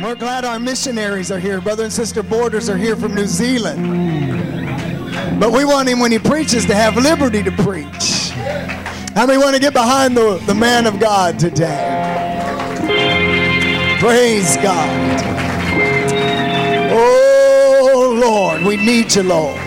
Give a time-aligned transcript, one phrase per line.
[0.00, 1.60] And we're glad our missionaries are here.
[1.60, 3.84] Brother and Sister Borders are here from New Zealand.
[5.38, 8.30] But we want him, when he preaches, to have liberty to preach.
[9.10, 12.38] How many want to get behind the, the man of God today?
[14.00, 15.20] Praise God.
[16.90, 19.58] Oh, Lord, we need you, Lord.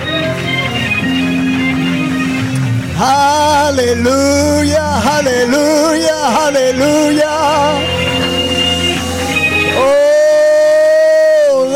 [2.98, 7.83] Hallelujah, hallelujah, hallelujah.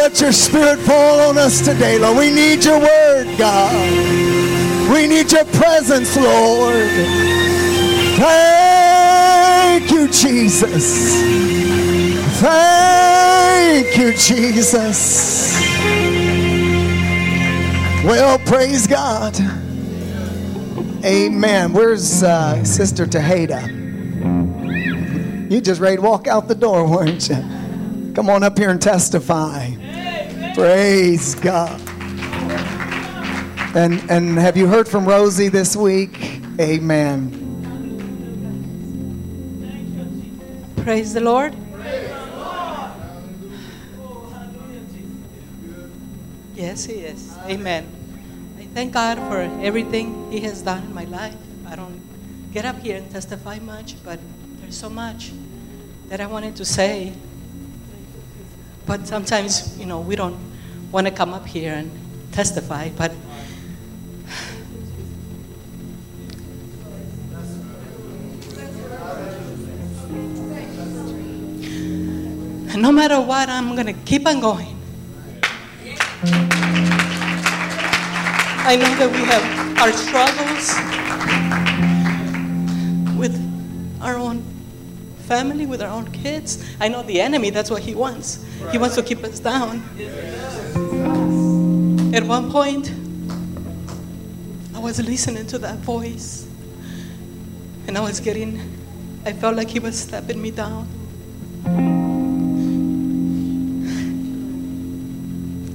[0.08, 2.18] Let your spirit fall on us today, Lord.
[2.18, 3.76] We need your word, God.
[4.90, 6.88] We need your presence, Lord.
[8.16, 11.14] Thank you, Jesus.
[12.40, 15.54] Thank you, Jesus.
[18.06, 19.38] Well, praise God.
[21.04, 21.74] Amen.
[21.74, 23.68] Where's uh, Sister Tejada?
[25.54, 28.14] You just ready to walk out the door, weren't you?
[28.16, 29.87] Come on up here and testify.
[30.58, 31.80] Praise God.
[33.77, 36.41] And and have you heard from Rosie this week?
[36.59, 37.30] Amen.
[40.81, 41.53] Praise the Lord.
[46.55, 47.38] Yes, He is.
[47.45, 47.85] Amen.
[48.58, 51.38] I thank God for everything He has done in my life.
[51.67, 52.02] I don't
[52.52, 54.17] get up here and testify much, but
[54.59, 55.30] there's so much
[56.09, 57.13] that I wanted to say.
[58.88, 60.47] But sometimes, you know, we don't
[60.92, 61.92] want to come up here and
[62.32, 63.12] testify, but
[72.78, 74.78] no matter what, I'm going to keep on going.
[78.70, 79.44] I know that we have
[79.80, 80.76] our struggles
[83.18, 83.36] with
[84.02, 84.44] our own
[85.28, 86.64] family, with our own kids.
[86.80, 88.45] I know the enemy, that's what he wants.
[88.72, 89.84] He wants to keep us down.
[92.14, 92.92] At one point,
[94.74, 96.47] I was listening to that voice,
[97.88, 98.59] and I was getting,
[99.25, 100.88] I felt like he was stepping me down.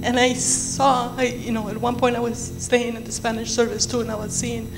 [0.05, 3.51] And I saw, I, you know, at one point I was staying in the Spanish
[3.53, 4.73] service too, and I was seeing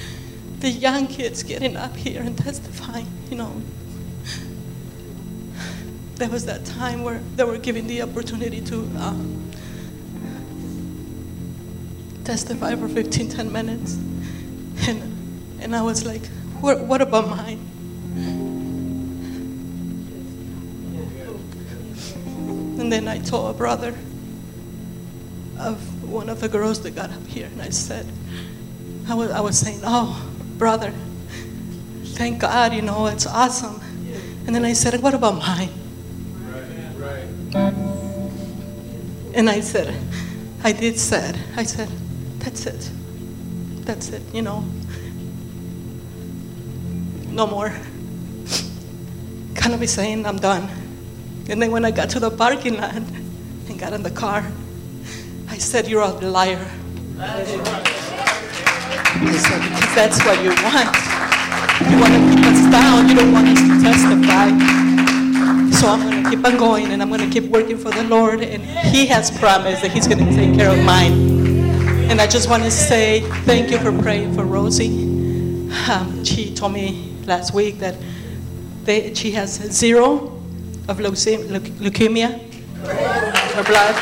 [0.58, 3.62] the young kids getting up here and testifying, you know.
[6.24, 9.50] There was that time where they were given the opportunity to um,
[12.24, 13.98] testify for 15, 10 minutes.
[14.88, 16.26] And, and I was like,
[16.62, 17.58] what, what about mine?
[22.80, 23.94] And then I told a brother
[25.58, 28.06] of one of the girls that got up here, and I said,
[29.10, 30.90] I was, I was saying, oh, brother,
[32.02, 33.78] thank God, you know, it's awesome.
[34.46, 35.83] And then I said, what about mine?
[39.34, 39.92] And I said,
[40.62, 41.88] I did said, I said,
[42.38, 42.90] that's it.
[43.84, 44.64] That's it, you know.
[47.30, 47.70] No more.
[49.56, 50.70] Kind of be saying I'm done.
[51.48, 54.46] And then when I got to the parking lot and got in the car,
[55.48, 56.70] I said, You're a liar.
[57.18, 57.58] I said,
[59.18, 60.94] Because that's what you want.
[61.90, 64.83] You want to keep us down, you don't want us to testify.
[65.84, 68.04] So I'm going to keep on going and I'm going to keep working for the
[68.04, 68.40] Lord.
[68.40, 71.12] And He has promised that He's going to take care of mine.
[72.10, 75.02] And I just want to say thank you for praying for Rosie.
[75.90, 77.96] Um, she told me last week that
[78.84, 80.40] they, she has zero
[80.88, 82.40] of leuke- leuke- leukemia
[83.52, 83.94] her blood.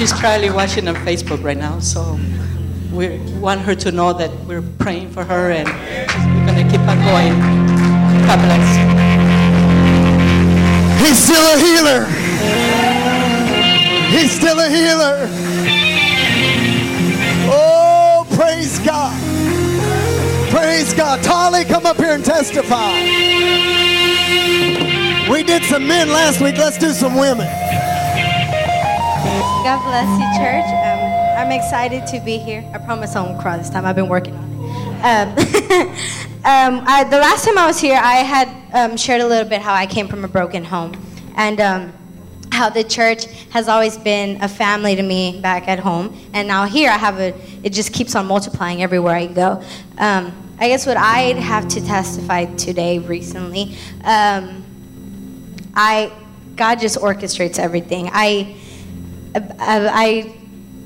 [0.00, 2.18] She's probably watching on Facebook right now, so
[2.90, 6.80] we want her to know that we're praying for her and we're going to keep
[6.88, 7.38] on going.
[8.26, 8.66] God bless.
[11.04, 12.06] He's still a healer.
[14.08, 15.28] He's still a healer.
[17.52, 19.20] Oh, praise God.
[20.50, 21.22] Praise God.
[21.22, 23.02] Tolly, come up here and testify.
[25.30, 26.56] We did some men last week.
[26.56, 27.69] Let's do some women.
[29.62, 30.64] God bless you, church.
[30.64, 31.00] Um,
[31.36, 32.64] I'm excited to be here.
[32.72, 33.84] I promise I won't cry this time.
[33.84, 34.56] I've been working on it.
[35.04, 35.28] Um,
[36.78, 39.60] um, I, the last time I was here, I had um, shared a little bit
[39.60, 40.94] how I came from a broken home
[41.36, 41.92] and um,
[42.50, 46.18] how the church has always been a family to me back at home.
[46.32, 47.34] And now here, I have a.
[47.62, 49.62] It just keeps on multiplying everywhere I go.
[49.98, 53.76] Um, I guess what I'd have to testify today recently.
[55.74, 56.12] I
[56.60, 58.10] God just orchestrates everything.
[58.12, 58.54] I,
[59.34, 60.34] I,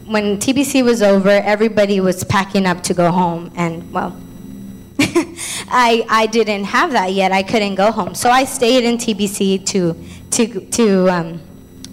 [0.06, 4.16] when TBC was over, everybody was packing up to go home, and well,
[4.98, 7.32] I I didn't have that yet.
[7.32, 9.96] I couldn't go home, so I stayed in TBC to
[10.32, 11.40] to to um,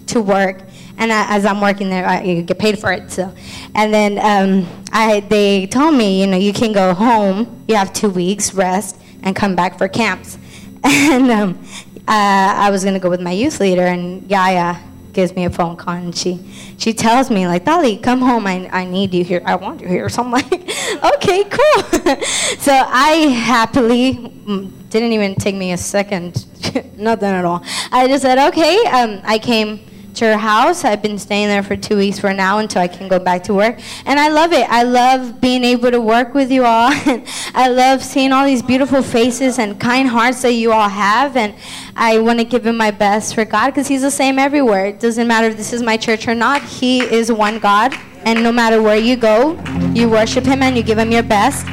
[0.08, 0.62] to work.
[0.98, 3.10] And I, as I'm working there, I get paid for it.
[3.10, 3.34] So,
[3.74, 7.64] and then um, I they told me, you know, you can go home.
[7.66, 10.38] You have two weeks rest and come back for camps.
[10.84, 11.64] And um,
[12.08, 14.76] uh, I was gonna go with my youth leader, and Yaya
[15.12, 16.40] gives me a phone call and she
[16.78, 18.46] she tells me like Dolly, come home.
[18.46, 19.42] I, I need you here.
[19.44, 20.08] I want you here.
[20.12, 22.16] So I'm like okay cool.
[22.58, 26.46] So I happily mm, didn't even take me a second.
[26.96, 27.62] Nothing at all.
[27.90, 29.80] I just said okay um, I came
[30.14, 33.08] to her house I've been staying there for two weeks for now until I can
[33.08, 36.50] go back to work and I love it I love being able to work with
[36.50, 40.72] you all and I love seeing all these beautiful faces and kind hearts that you
[40.72, 41.54] all have and
[41.96, 44.86] I want to give him my best for God because He's the same everywhere.
[44.86, 46.62] It doesn't matter if this is my church or not.
[46.62, 47.94] He is one God,
[48.24, 49.60] and no matter where you go,
[49.94, 51.66] you worship Him and you give Him your best.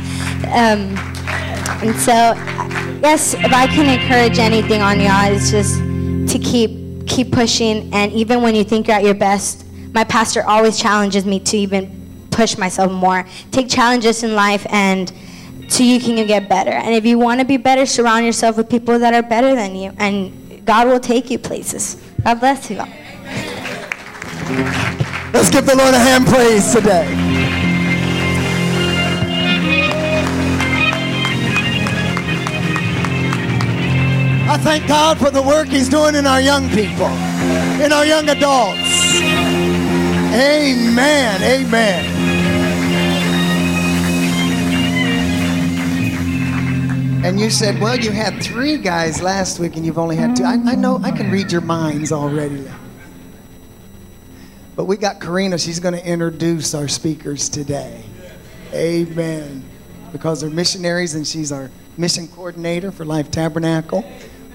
[0.47, 0.97] Um,
[1.81, 2.33] and so,
[3.01, 5.77] yes, if I can encourage anything on y'all, it's just
[6.33, 6.78] to keep
[7.09, 7.93] keep pushing.
[7.93, 11.57] And even when you think you're at your best, my pastor always challenges me to
[11.57, 13.25] even push myself more.
[13.51, 15.11] Take challenges in life and
[15.69, 16.71] so you can get better.
[16.71, 19.75] And if you want to be better, surround yourself with people that are better than
[19.75, 22.01] you, and God will take you places.
[22.23, 22.89] God bless you all.
[25.31, 27.38] Let's give the Lord a hand praise today.
[34.49, 38.27] I thank God for the work He's doing in our young people, in our young
[38.29, 39.13] adults.
[40.33, 41.43] Amen.
[41.43, 42.05] Amen.
[47.23, 50.45] And you said, well, you had three guys last week and you've only had two.
[50.45, 52.67] I, I know, I can read your minds already.
[54.75, 55.59] But we got Karina.
[55.59, 58.03] She's going to introduce our speakers today.
[58.73, 59.63] Amen.
[60.11, 64.03] Because they're missionaries and she's our mission coordinator for Life Tabernacle.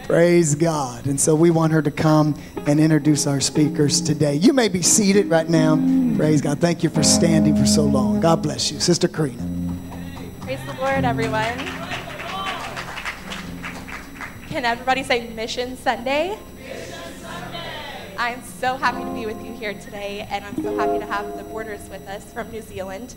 [0.05, 1.07] Praise God.
[1.07, 2.35] And so we want her to come
[2.67, 4.35] and introduce our speakers today.
[4.35, 5.77] You may be seated right now.
[6.15, 6.61] Praise God.
[6.61, 8.21] Thank you for standing for so long.
[8.21, 8.81] God bless you.
[8.81, 9.43] Sister Karina.
[10.43, 11.57] Praise the Lord, everyone.
[14.49, 16.39] Can everybody say Mission Sunday?
[16.59, 16.93] Mission
[17.23, 18.15] Sunday?
[18.19, 21.35] I'm so happy to be with you here today, and I'm so happy to have
[21.39, 23.15] the Borders with us from New Zealand.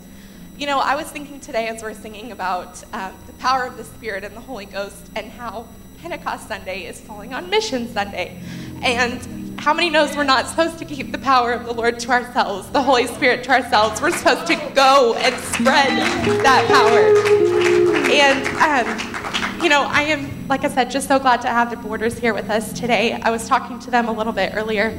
[0.56, 3.84] You know, I was thinking today as we're singing about um, the power of the
[3.84, 5.68] Spirit and the Holy Ghost and how
[6.02, 8.40] Pentecost Sunday is falling on Mission Sunday.
[8.82, 12.10] And how many knows we're not supposed to keep the power of the Lord to
[12.10, 14.00] ourselves, the Holy Spirit to ourselves?
[14.00, 15.98] We're supposed to go and spread
[16.44, 18.08] that power.
[18.12, 21.76] And, um, you know, I am, like I said, just so glad to have the
[21.76, 23.14] Borders here with us today.
[23.14, 24.90] I was talking to them a little bit earlier,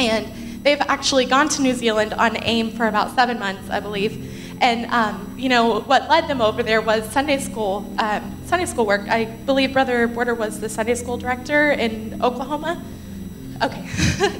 [0.00, 4.37] and they've actually gone to New Zealand on AIM for about seven months, I believe.
[4.60, 8.86] And um, you know what led them over there was Sunday school, um, Sunday school
[8.86, 9.02] work.
[9.08, 12.82] I believe Brother Border was the Sunday school director in Oklahoma.
[13.62, 13.88] Okay,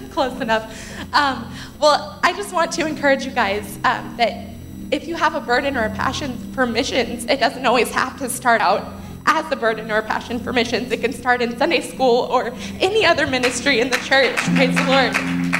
[0.11, 0.75] close enough.
[1.12, 4.50] Um, well, I just want to encourage you guys um, that
[4.91, 8.29] if you have a burden or a passion for missions, it doesn't always have to
[8.29, 8.94] start out
[9.26, 10.91] as a burden or a passion for missions.
[10.91, 14.37] It can start in Sunday school or any other ministry in the church.
[14.55, 15.57] Praise the Lord.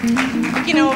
[0.00, 0.92] You know,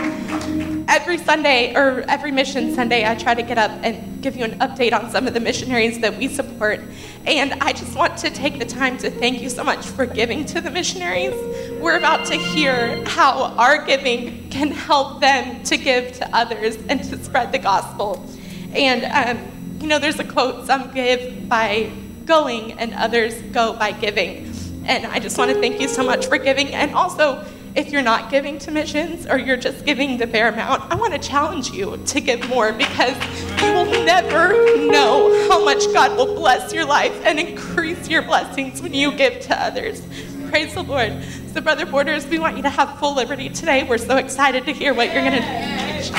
[0.88, 4.56] every Sunday or every mission Sunday, I try to get up and give you an
[4.60, 6.80] update on some of the missionaries that we support.
[7.26, 10.44] And I just want to take the time to thank you so much for giving
[10.46, 11.34] to the missionaries.
[11.80, 17.02] We're about to hear how our giving can help them to give to others and
[17.02, 18.24] to spread the gospel.
[18.72, 21.90] And, um, you know, there's a quote some give by
[22.24, 24.54] going and others go by giving.
[24.84, 26.68] And I just want to thank you so much for giving.
[26.68, 27.44] And also,
[27.74, 31.14] if you're not giving to missions or you're just giving the bare amount, I want
[31.14, 33.16] to challenge you to give more because
[33.62, 34.52] you will never
[34.88, 39.40] know how much God will bless your life and increase your blessings when you give
[39.40, 40.02] to others.
[40.50, 41.22] Praise the Lord.
[41.54, 43.84] So, Brother Borders, we want you to have full liberty today.
[43.84, 46.12] We're so excited to hear what you're going to teach.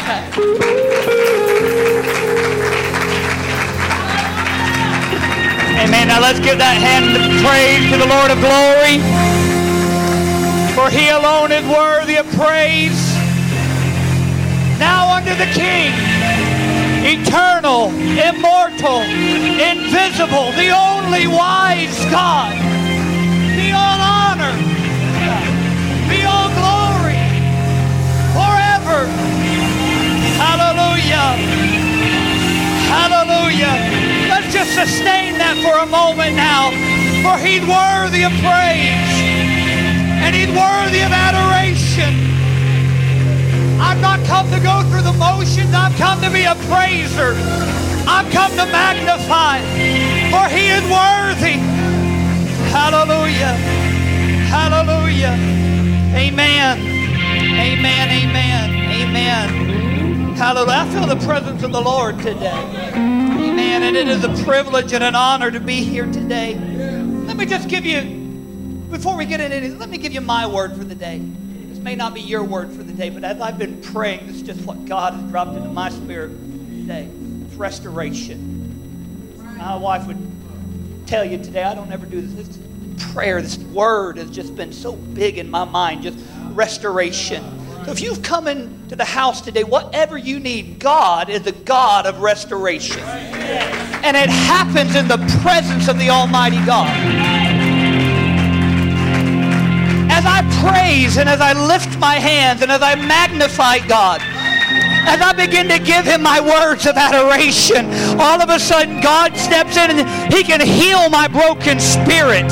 [5.78, 6.08] Amen.
[6.08, 7.14] Now let's give that hand
[7.46, 9.43] praise to the Lord of glory.
[10.84, 13.00] For he alone is worthy of praise.
[14.84, 15.94] Now unto the King,
[17.08, 17.88] eternal,
[18.20, 19.00] immortal,
[19.64, 22.52] invisible, the only wise God,
[23.56, 24.52] be all honor,
[26.12, 27.24] be all glory,
[28.36, 29.08] forever.
[30.36, 31.40] Hallelujah.
[32.92, 33.72] Hallelujah.
[34.28, 36.72] Let's just sustain that for a moment now,
[37.24, 39.13] for he's worthy of praise
[40.24, 42.16] and he's worthy of adoration.
[43.80, 45.74] I've not come to go through the motions.
[45.74, 47.36] I've come to be a praiser.
[48.08, 49.60] I've come to magnify,
[50.32, 51.60] for he is worthy.
[52.72, 53.54] Hallelujah.
[54.50, 55.36] Hallelujah.
[56.16, 56.80] Amen.
[56.80, 58.10] Amen.
[58.10, 58.70] Amen.
[58.92, 60.36] Amen.
[60.36, 60.78] Hallelujah.
[60.78, 62.92] I feel the presence of the Lord today.
[62.94, 63.84] Amen.
[63.84, 66.56] And it is a privilege and an honor to be here today.
[67.26, 68.23] Let me just give you,
[68.94, 71.18] before we get into it, let me give you my word for the day.
[71.18, 74.36] This may not be your word for the day, but as I've been praying, this
[74.36, 77.10] is just what God has dropped into my spirit today.
[77.46, 79.36] It's restoration.
[79.58, 80.32] My wife would
[81.08, 82.48] tell you today, I don't ever do this.
[82.48, 86.20] This prayer, this word has just been so big in my mind, just
[86.52, 87.44] restoration.
[87.86, 92.06] So if you've come into the house today, whatever you need, God is the God
[92.06, 93.02] of restoration.
[93.02, 97.53] And it happens in the presence of the Almighty God.
[100.26, 105.20] As I praise and as I lift my hands and as I magnify God, as
[105.20, 107.86] I begin to give him my words of adoration,
[108.18, 112.50] all of a sudden God steps in and he can heal my broken spirit.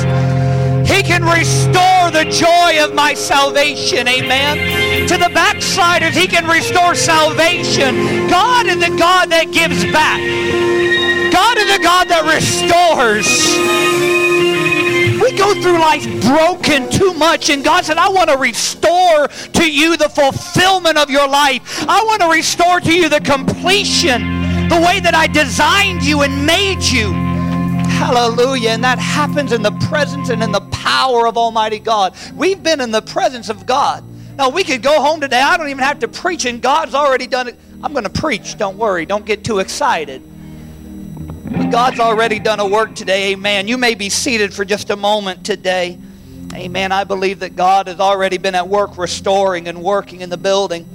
[0.86, 4.06] He can restore the joy of my salvation.
[4.06, 5.08] Amen.
[5.08, 8.28] To the backsliders, He can restore salvation.
[8.28, 10.20] God is the God that gives back.
[11.32, 14.21] God is the God that restores.
[15.42, 19.96] Go through life broken too much, and God said, I want to restore to you
[19.96, 21.84] the fulfillment of your life.
[21.88, 26.46] I want to restore to you the completion, the way that I designed you and
[26.46, 27.10] made you.
[27.90, 28.70] Hallelujah.
[28.70, 32.14] And that happens in the presence and in the power of Almighty God.
[32.36, 34.04] We've been in the presence of God.
[34.36, 35.40] Now, we could go home today.
[35.40, 37.58] I don't even have to preach, and God's already done it.
[37.82, 38.56] I'm going to preach.
[38.58, 39.06] Don't worry.
[39.06, 40.22] Don't get too excited.
[41.72, 43.32] God's already done a work today.
[43.32, 43.66] Amen.
[43.66, 45.98] You may be seated for just a moment today.
[46.52, 46.92] Amen.
[46.92, 50.86] I believe that God has already been at work restoring and working in the building.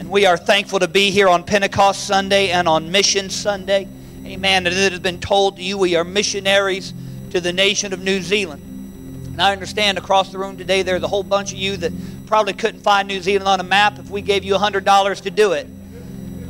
[0.00, 3.86] And we are thankful to be here on Pentecost Sunday and on Mission Sunday.
[4.24, 4.66] Amen.
[4.66, 6.92] And it has been told to you we are missionaries
[7.30, 8.64] to the nation of New Zealand.
[9.26, 11.92] And I understand across the room today there's a whole bunch of you that
[12.26, 15.52] probably couldn't find New Zealand on a map if we gave you $100 to do
[15.52, 15.68] it.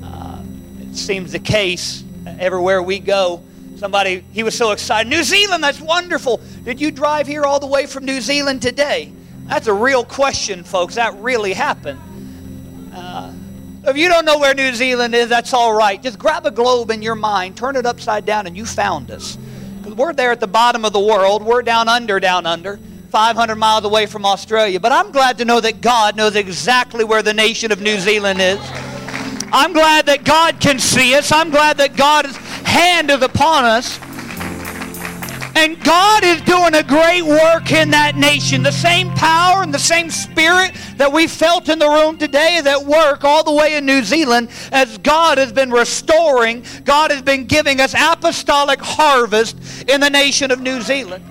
[0.03, 0.43] Uh,
[0.81, 3.43] it seems the case everywhere we go.
[3.77, 5.09] Somebody, he was so excited.
[5.11, 6.41] New Zealand, that's wonderful.
[6.65, 9.13] Did you drive here all the way from New Zealand today?
[9.45, 10.95] That's a real question, folks.
[10.95, 12.01] That really happened.
[12.95, 13.33] Uh,
[13.85, 16.03] if you don't know where New Zealand is, that's all right.
[16.03, 19.37] Just grab a globe in your mind, turn it upside down, and you found us.
[19.85, 21.43] We're there at the bottom of the world.
[21.43, 22.79] We're down under, down under,
[23.11, 24.81] 500 miles away from Australia.
[24.81, 28.41] But I'm glad to know that God knows exactly where the nation of New Zealand
[28.41, 28.59] is.
[29.53, 31.31] I'm glad that God can see us.
[31.31, 32.37] I'm glad that God's
[32.77, 33.99] hand is upon us.
[35.57, 38.63] And God is doing a great work in that nation.
[38.63, 42.67] The same power and the same spirit that we felt in the room today is
[42.67, 47.23] at work all the way in New Zealand as God has been restoring, God has
[47.23, 49.57] been giving us apostolic harvest
[49.89, 51.25] in the nation of New Zealand.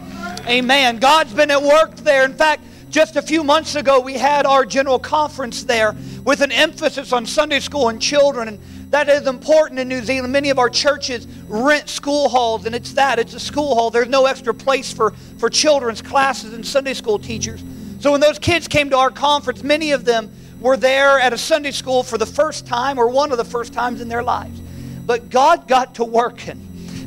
[0.47, 0.97] Amen.
[0.97, 2.25] God's been at work there.
[2.25, 6.51] In fact, just a few months ago, we had our general conference there with an
[6.51, 8.47] emphasis on Sunday school and children.
[8.47, 8.59] And
[8.95, 10.31] that is important in New Zealand.
[10.31, 13.19] Many of our churches rent school halls, and it's that.
[13.19, 13.89] It's a school hall.
[13.89, 17.61] There's no extra place for, for children's classes and Sunday school teachers.
[17.99, 21.37] So when those kids came to our conference, many of them were there at a
[21.37, 24.61] Sunday school for the first time or one of the first times in their lives.
[25.05, 26.61] But God got to working.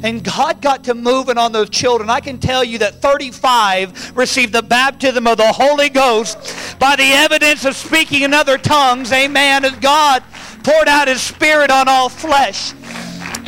[0.04, 2.10] And God got to moving on those children.
[2.10, 7.02] I can tell you that 35 received the baptism of the Holy Ghost by the
[7.02, 9.10] evidence of speaking in other tongues.
[9.10, 9.64] Amen.
[9.64, 10.22] As God
[10.68, 12.74] poured out his spirit on all flesh.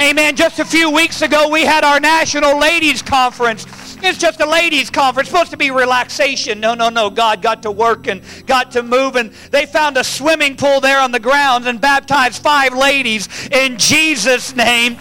[0.00, 0.37] Amen.
[0.37, 3.67] Just a few weeks ago, we had our National Ladies Conference.
[4.03, 6.59] It's just a ladies' conference, supposed to be relaxation.
[6.59, 7.11] No, no, no.
[7.11, 10.99] God got to work and got to move, and they found a swimming pool there
[10.99, 14.97] on the grounds and baptized five ladies in Jesus' name.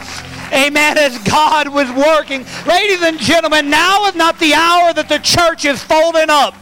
[0.52, 0.98] Amen.
[0.98, 2.46] As God was working.
[2.68, 6.54] Ladies and gentlemen, now is not the hour that the church is folding up.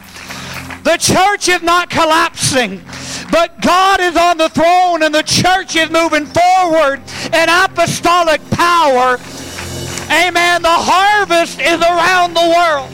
[0.84, 2.80] The church is not collapsing.
[3.30, 9.18] But God is on the throne and the church is moving forward in apostolic power.
[10.10, 10.62] Amen.
[10.62, 12.90] The harvest is around the world.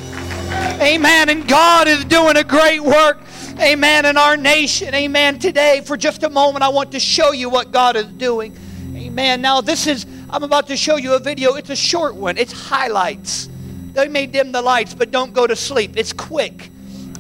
[0.82, 1.28] Amen.
[1.28, 3.20] And God is doing a great work.
[3.60, 4.04] Amen.
[4.04, 4.92] In our nation.
[4.94, 5.38] Amen.
[5.38, 8.56] Today, for just a moment, I want to show you what God is doing.
[8.96, 9.40] Amen.
[9.40, 11.54] Now, this is, I'm about to show you a video.
[11.54, 13.48] It's a short one, it's highlights.
[13.92, 15.96] They may dim the lights, but don't go to sleep.
[15.96, 16.70] It's quick.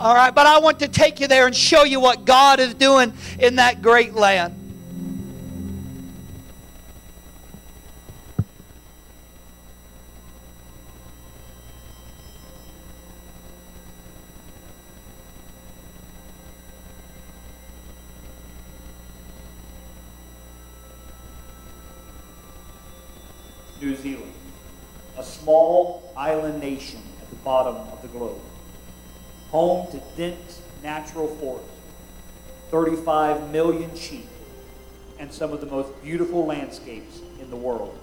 [0.00, 2.74] All right, but I want to take you there and show you what God is
[2.74, 4.60] doing in that great land.
[23.80, 24.32] New Zealand,
[25.16, 28.40] a small island nation at the bottom of the globe
[29.54, 31.70] home to dense natural forests,
[32.72, 34.26] 35 million sheep,
[35.20, 37.96] and some of the most beautiful landscapes in the world.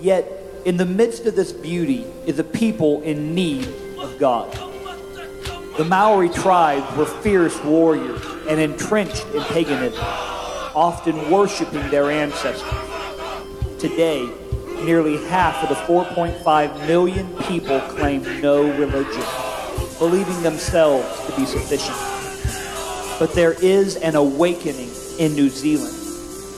[0.00, 0.26] Yet,
[0.64, 4.50] in the midst of this beauty is a people in need of God.
[5.76, 10.02] The Maori tribes were fierce warriors and entrenched in paganism,
[10.76, 12.62] often worshiping their ancestors.
[13.80, 14.28] Today,
[14.84, 19.24] nearly half of the 4.5 million people claim no religion,
[19.98, 21.96] believing themselves to be sufficient.
[23.18, 25.94] But there is an awakening in New Zealand.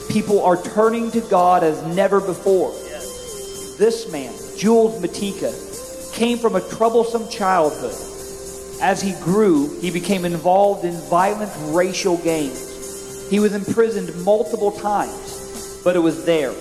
[0.09, 2.71] People are turning to God as never before.
[3.77, 7.95] This man, Jules Matika, came from a troublesome childhood.
[8.81, 12.68] As he grew, he became involved in violent racial gangs.
[13.29, 16.51] He was imprisoned multiple times, but it was there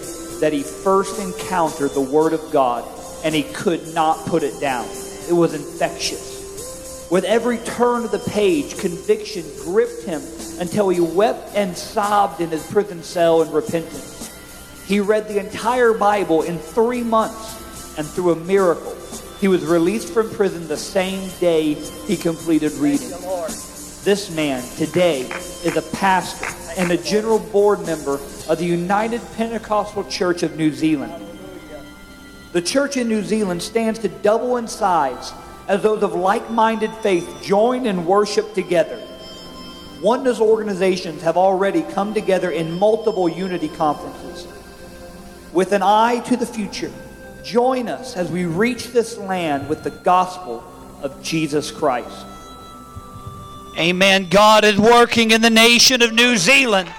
[0.41, 2.85] that he first encountered the Word of God,
[3.25, 4.87] and he could not put it down.
[5.29, 7.09] It was infectious.
[7.11, 10.21] With every turn of the page, conviction gripped him
[10.61, 14.31] until he wept and sobbed in his prison cell in repentance.
[14.85, 18.95] He read the entire Bible in three months, and through a miracle,
[19.41, 23.09] he was released from prison the same day he completed reading.
[24.05, 25.23] This man today
[25.65, 30.73] is a pastor and a general board member of the United Pentecostal Church of New
[30.73, 31.13] Zealand.
[32.53, 35.33] The church in New Zealand stands to double in size
[35.67, 39.05] as those of like minded faith join and worship together.
[40.01, 44.47] Oneness organizations have already come together in multiple unity conferences.
[45.53, 46.93] With an eye to the future,
[47.43, 50.63] join us as we reach this land with the gospel
[51.03, 52.25] of Jesus Christ.
[53.79, 54.27] Amen.
[54.29, 56.93] God is working in the nation of New Zealand.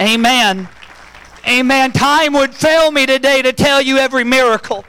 [0.00, 0.68] Amen.
[1.46, 1.92] Amen.
[1.92, 4.84] Time would fail me today to tell you every miracle.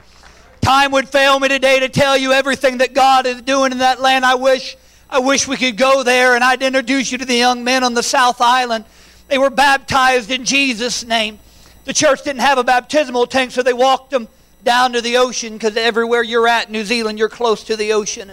[0.60, 4.00] Time would fail me today to tell you everything that God is doing in that
[4.00, 4.24] land.
[4.24, 4.76] I wish
[5.08, 7.94] I wish we could go there and I'd introduce you to the young men on
[7.94, 8.84] the South Island.
[9.28, 11.38] They were baptized in Jesus' name.
[11.84, 14.26] The church didn't have a baptismal tank, so they walked them
[14.64, 18.32] down to the ocean because everywhere you're at, New Zealand, you're close to the ocean.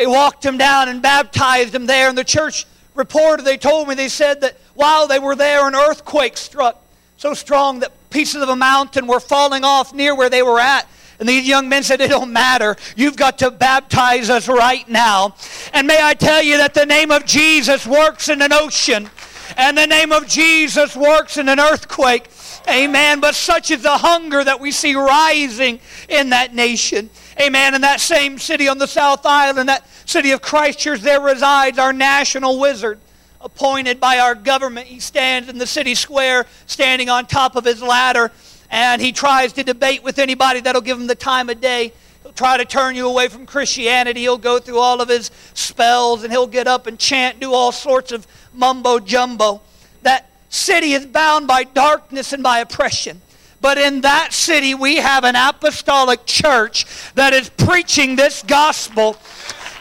[0.00, 2.08] They walked him down and baptized him there.
[2.08, 5.74] And the church reported, they told me, they said that while they were there, an
[5.74, 6.82] earthquake struck
[7.18, 10.88] so strong that pieces of a mountain were falling off near where they were at.
[11.18, 12.78] And these young men said, It don't matter.
[12.96, 15.34] You've got to baptize us right now.
[15.74, 19.10] And may I tell you that the name of Jesus works in an ocean,
[19.58, 22.30] and the name of Jesus works in an earthquake.
[22.66, 23.20] Amen.
[23.20, 27.10] But such is the hunger that we see rising in that nation.
[27.40, 27.74] Amen.
[27.74, 31.90] In that same city on the South Island, that city of Christchurch, there resides our
[31.90, 32.98] national wizard
[33.40, 34.86] appointed by our government.
[34.86, 38.30] He stands in the city square, standing on top of his ladder,
[38.70, 41.94] and he tries to debate with anybody that'll give him the time of day.
[42.22, 44.20] He'll try to turn you away from Christianity.
[44.20, 47.72] He'll go through all of his spells, and he'll get up and chant, do all
[47.72, 49.62] sorts of mumbo jumbo.
[50.02, 53.22] That city is bound by darkness and by oppression.
[53.60, 59.16] But in that city, we have an apostolic church that is preaching this gospel.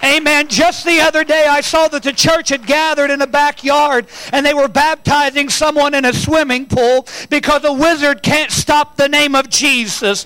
[0.03, 0.47] Amen.
[0.47, 4.45] Just the other day, I saw that the church had gathered in a backyard and
[4.45, 9.35] they were baptizing someone in a swimming pool because a wizard can't stop the name
[9.35, 10.25] of Jesus.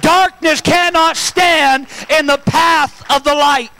[0.00, 3.70] Darkness cannot stand in the path of the light.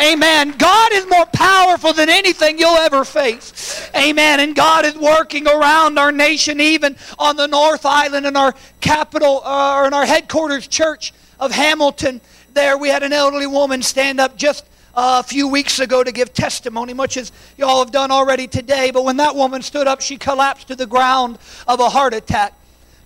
[0.00, 0.52] Amen.
[0.56, 3.90] God is more powerful than anything you'll ever face.
[3.96, 4.38] Amen.
[4.38, 9.42] And God is working around our nation, even on the North Island in our capital,
[9.44, 12.20] uh, or in our headquarters church of Hamilton.
[12.54, 16.12] There, we had an elderly woman stand up just uh, a few weeks ago to
[16.12, 18.90] give testimony, much as y'all have done already today.
[18.92, 22.57] But when that woman stood up, she collapsed to the ground of a heart attack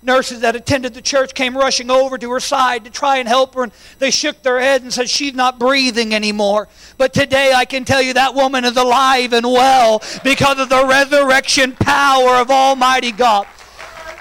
[0.02, 3.54] nurses that attended the church came rushing over to her side to try and help
[3.54, 6.68] her, and they shook their heads and said, She's not breathing anymore.
[6.98, 10.86] But today I can tell you that woman is alive and well because of the
[10.86, 13.46] resurrection power of Almighty God.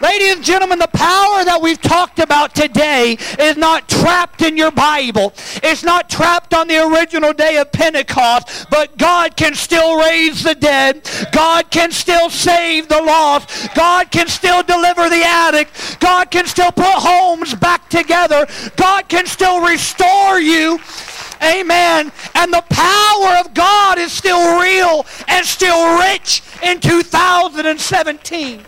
[0.01, 4.71] Ladies and gentlemen, the power that we've talked about today is not trapped in your
[4.71, 5.31] Bible.
[5.61, 10.55] It's not trapped on the original day of Pentecost, but God can still raise the
[10.55, 11.07] dead.
[11.31, 13.75] God can still save the lost.
[13.75, 15.99] God can still deliver the addict.
[15.99, 18.47] God can still put homes back together.
[18.77, 20.79] God can still restore you.
[21.43, 22.11] Amen.
[22.33, 28.63] And the power of God is still real and still rich in 2017.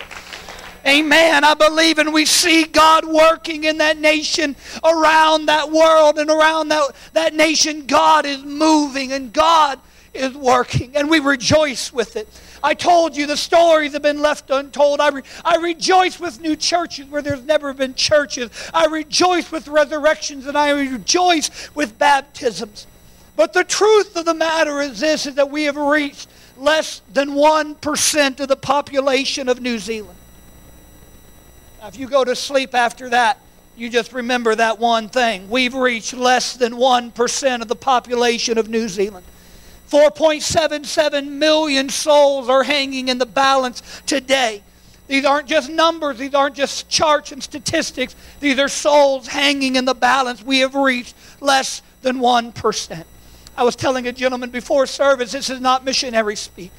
[0.86, 1.44] Amen.
[1.44, 6.70] I believe and we see God working in that nation, around that world, and around
[6.70, 7.86] that, that nation.
[7.86, 9.80] God is moving and God
[10.14, 12.28] is working, and we rejoice with it.
[12.62, 15.00] I told you the stories have been left untold.
[15.02, 18.50] I, re- I rejoice with new churches where there's never been churches.
[18.74, 22.88] I rejoice with resurrections and I rejoice with baptisms.
[23.36, 27.32] But the truth of the matter is this is that we have reached less than
[27.32, 30.18] 1% of the population of New Zealand.
[31.86, 33.40] If you go to sleep after that,
[33.76, 35.50] you just remember that one thing.
[35.50, 39.26] We've reached less than 1% of the population of New Zealand.
[39.90, 44.64] 4.77 million souls are hanging in the balance today.
[45.08, 48.16] These aren't just numbers, these aren't just charts and statistics.
[48.40, 50.42] These are souls hanging in the balance.
[50.42, 53.04] We have reached less than 1%.
[53.58, 56.72] I was telling a gentleman before service, this is not missionary speak.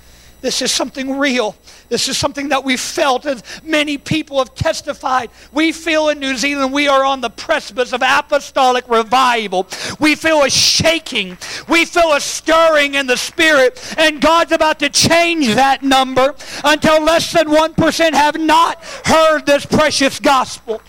[0.44, 1.56] This is something real.
[1.88, 5.30] This is something that we felt, as many people have testified.
[5.52, 9.66] We feel in New Zealand we are on the precipice of apostolic revival.
[10.00, 11.38] We feel a shaking.
[11.66, 13.82] We feel a stirring in the spirit.
[13.96, 19.64] And God's about to change that number until less than 1% have not heard this
[19.64, 20.82] precious gospel.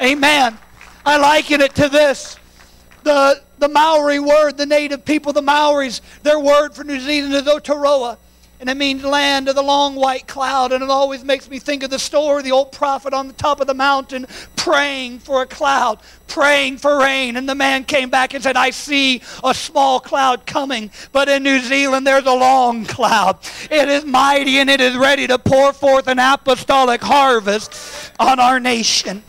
[0.00, 0.58] Amen.
[1.06, 2.36] I liken it to this.
[3.04, 7.42] The, the Maori word, the native people, the Maoris, their word for New Zealand is
[7.42, 8.18] Aotearoa
[8.62, 10.70] and it means land of the long white cloud.
[10.70, 13.34] And it always makes me think of the story of the old prophet on the
[13.34, 15.98] top of the mountain praying for a cloud,
[16.28, 17.36] praying for rain.
[17.36, 21.42] And the man came back and said, I see a small cloud coming, but in
[21.42, 23.38] New Zealand there's a long cloud.
[23.68, 28.60] It is mighty and it is ready to pour forth an apostolic harvest on our
[28.60, 29.24] nation.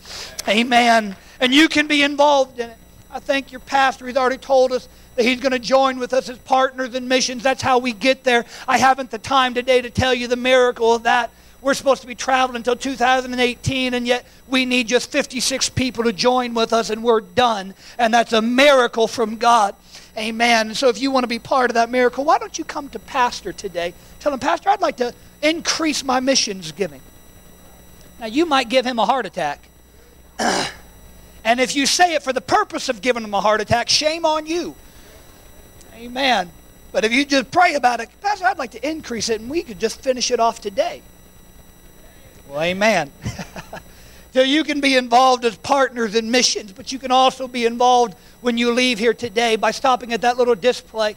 [0.46, 1.16] Amen.
[1.40, 2.76] And you can be involved in it.
[3.10, 6.28] I think your pastor, has already told us that he's going to join with us
[6.28, 7.42] as partners in missions.
[7.42, 8.44] That's how we get there.
[8.66, 11.30] I haven't the time today to tell you the miracle of that.
[11.60, 16.12] We're supposed to be traveling until 2018, and yet we need just 56 people to
[16.12, 17.74] join with us, and we're done.
[17.96, 19.74] And that's a miracle from God.
[20.18, 20.74] Amen.
[20.74, 22.98] So if you want to be part of that miracle, why don't you come to
[22.98, 23.94] Pastor today?
[24.20, 27.00] Tell him, Pastor, I'd like to increase my missions giving.
[28.20, 29.66] Now, you might give him a heart attack.
[30.38, 34.26] and if you say it for the purpose of giving him a heart attack, shame
[34.26, 34.76] on you.
[35.96, 36.50] Amen.
[36.92, 39.62] But if you just pray about it, Pastor, I'd like to increase it and we
[39.62, 41.02] could just finish it off today.
[42.48, 43.10] Well, amen.
[44.32, 48.14] so you can be involved as partners in missions, but you can also be involved
[48.42, 51.16] when you leave here today by stopping at that little display.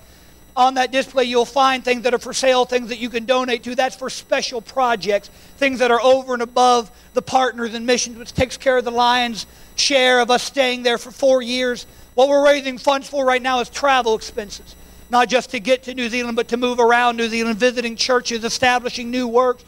[0.56, 3.64] On that display, you'll find things that are for sale, things that you can donate
[3.64, 3.76] to.
[3.76, 8.34] That's for special projects, things that are over and above the partners in missions, which
[8.34, 11.86] takes care of the Lions' share of us staying there for four years.
[12.18, 14.76] What we're raising funds for right now is travel expenses.
[15.12, 18.44] Not just to get to New Zealand, but to move around New Zealand, visiting churches,
[18.44, 19.64] establishing new works.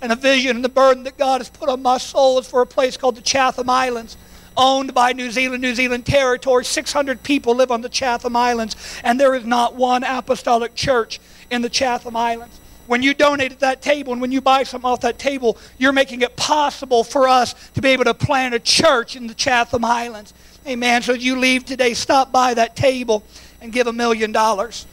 [0.00, 2.62] And a vision and the burden that God has put on my soul is for
[2.62, 4.16] a place called the Chatham Islands,
[4.56, 6.64] owned by New Zealand, New Zealand territory.
[6.64, 11.60] 600 people live on the Chatham Islands, and there is not one apostolic church in
[11.60, 12.60] the Chatham Islands
[12.90, 15.92] when you donate at that table and when you buy something off that table, you're
[15.92, 19.84] making it possible for us to be able to plant a church in the Chatham
[19.84, 20.34] Islands.
[20.66, 21.02] Amen.
[21.02, 23.24] So you leave today, stop by that table
[23.60, 24.86] and give a million dollars.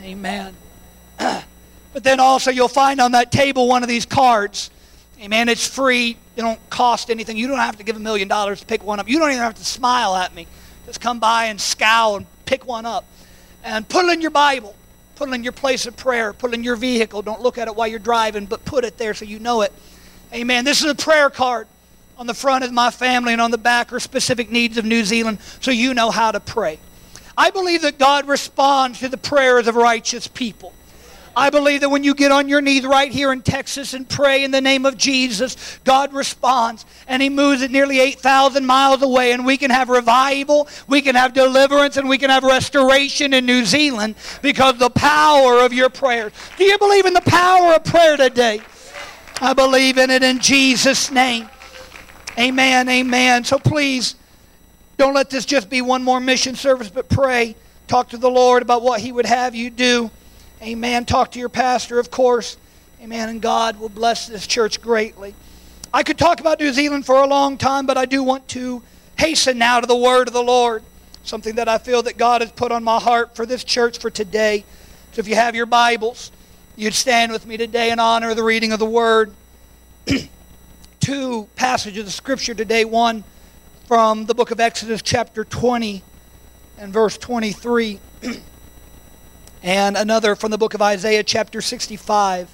[0.00, 0.56] Amen.
[1.92, 4.70] But then also you'll find on that table one of these cards.
[5.20, 5.48] Amen.
[5.48, 6.16] It's free.
[6.36, 7.36] It don't cost anything.
[7.36, 9.08] You don't have to give a million dollars to pick one up.
[9.08, 10.46] You don't even have to smile at me.
[10.86, 13.04] Just come by and scowl and pick one up.
[13.62, 14.74] And put it in your Bible.
[15.16, 16.32] Put it in your place of prayer.
[16.32, 17.22] Put it in your vehicle.
[17.22, 19.72] Don't look at it while you're driving, but put it there so you know it.
[20.32, 20.64] Amen.
[20.64, 21.68] This is a prayer card.
[22.22, 25.04] On the front is my family, and on the back are specific needs of New
[25.04, 26.78] Zealand, so you know how to pray.
[27.36, 30.72] I believe that God responds to the prayers of righteous people.
[31.34, 34.44] I believe that when you get on your knees right here in Texas and pray
[34.44, 39.32] in the name of Jesus, God responds and He moves it nearly 8,000 miles away,
[39.32, 43.46] and we can have revival, we can have deliverance, and we can have restoration in
[43.46, 46.32] New Zealand because the power of your prayers.
[46.56, 48.60] Do you believe in the power of prayer today?
[49.40, 51.48] I believe in it in Jesus' name.
[52.38, 53.44] Amen, amen.
[53.44, 54.14] So please,
[54.96, 57.56] don't let this just be one more mission service, but pray.
[57.88, 60.10] Talk to the Lord about what He would have you do.
[60.62, 61.04] Amen.
[61.04, 62.56] Talk to your pastor, of course.
[63.02, 63.28] Amen.
[63.28, 65.34] And God will bless this church greatly.
[65.92, 68.82] I could talk about New Zealand for a long time, but I do want to
[69.18, 70.82] hasten now to the word of the Lord.
[71.24, 74.08] Something that I feel that God has put on my heart for this church for
[74.08, 74.64] today.
[75.12, 76.32] So if you have your Bibles,
[76.76, 79.34] you'd stand with me today in honor of the reading of the word.
[81.02, 82.84] Two passages of scripture today.
[82.84, 83.24] One
[83.88, 86.00] from the book of Exodus, chapter 20
[86.78, 87.98] and verse 23.
[89.64, 92.48] and another from the book of Isaiah, chapter 65.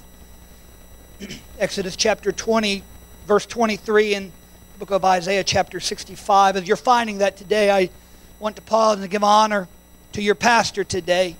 [1.59, 2.81] Exodus chapter 20,
[3.27, 4.31] verse 23 and
[4.73, 6.55] the book of Isaiah, chapter 65.
[6.55, 7.91] As you're finding that today, I
[8.39, 9.67] want to pause and give honor
[10.13, 11.35] to your pastor today,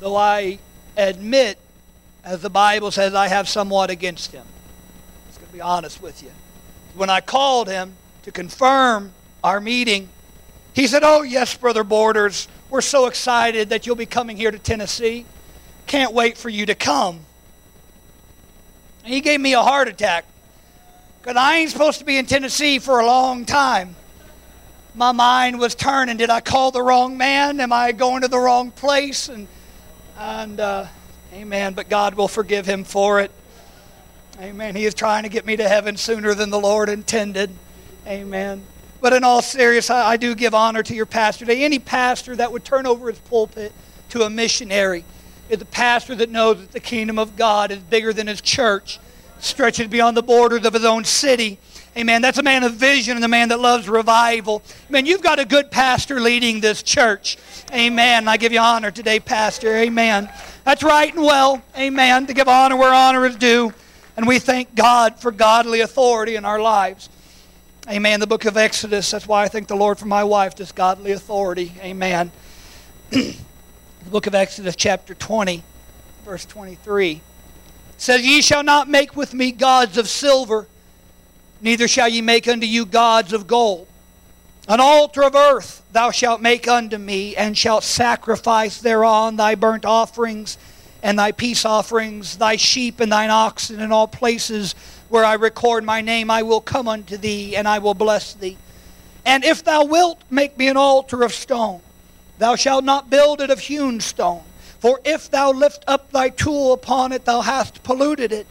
[0.00, 0.60] though I
[0.96, 1.58] admit,
[2.24, 4.46] as the Bible says, I have somewhat against him.
[5.26, 6.30] I'm going to be honest with you.
[6.94, 10.08] When I called him to confirm our meeting,
[10.74, 14.58] he said, Oh, yes, Brother Borders, we're so excited that you'll be coming here to
[14.58, 15.26] Tennessee.
[15.86, 17.20] Can't wait for you to come.
[19.04, 20.24] And he gave me a heart attack
[21.20, 23.96] because I ain't supposed to be in Tennessee for a long time.
[24.94, 26.16] My mind was turning.
[26.16, 27.60] Did I call the wrong man?
[27.60, 29.28] Am I going to the wrong place?
[29.28, 29.48] And,
[30.16, 30.86] and uh,
[31.32, 31.74] amen.
[31.74, 33.30] But God will forgive him for it.
[34.40, 34.74] Amen.
[34.74, 37.50] He is trying to get me to heaven sooner than the Lord intended.
[38.06, 38.64] Amen.
[39.00, 41.64] But in all seriousness, I, I do give honor to your pastor today.
[41.64, 43.72] Any pastor that would turn over his pulpit
[44.08, 45.04] to a missionary
[45.48, 48.98] is a pastor that knows that the kingdom of God is bigger than his church,
[49.38, 51.58] stretches beyond the borders of his own city.
[51.96, 52.20] Amen.
[52.20, 54.62] That's a man of vision and a man that loves revival.
[54.88, 55.06] Amen.
[55.06, 57.38] You've got a good pastor leading this church.
[57.72, 58.26] Amen.
[58.26, 59.76] I give you honor today, Pastor.
[59.76, 60.28] Amen.
[60.64, 61.62] That's right and well.
[61.76, 62.26] Amen.
[62.26, 63.72] To give honor where honor is due.
[64.16, 67.08] And we thank God for godly authority in our lives.
[67.88, 68.20] Amen.
[68.20, 71.12] The book of Exodus, that's why I thank the Lord for my wife, this godly
[71.12, 71.72] authority.
[71.80, 72.30] Amen.
[73.10, 73.36] the
[74.10, 75.62] book of Exodus, chapter 20,
[76.24, 77.20] verse 23
[77.96, 80.66] says, Ye shall not make with me gods of silver,
[81.60, 83.86] neither shall ye make unto you gods of gold.
[84.68, 89.84] An altar of earth thou shalt make unto me, and shalt sacrifice thereon thy burnt
[89.84, 90.56] offerings
[91.04, 94.74] and thy peace offerings, thy sheep and thine oxen in all places
[95.10, 98.56] where I record my name, I will come unto thee, and I will bless thee.
[99.26, 101.82] And if thou wilt make me an altar of stone,
[102.38, 104.42] thou shalt not build it of hewn stone.
[104.80, 108.46] For if thou lift up thy tool upon it, thou hast polluted it.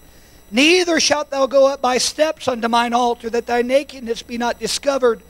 [0.52, 4.60] Neither shalt thou go up by steps unto mine altar, that thy nakedness be not
[4.60, 5.24] discovered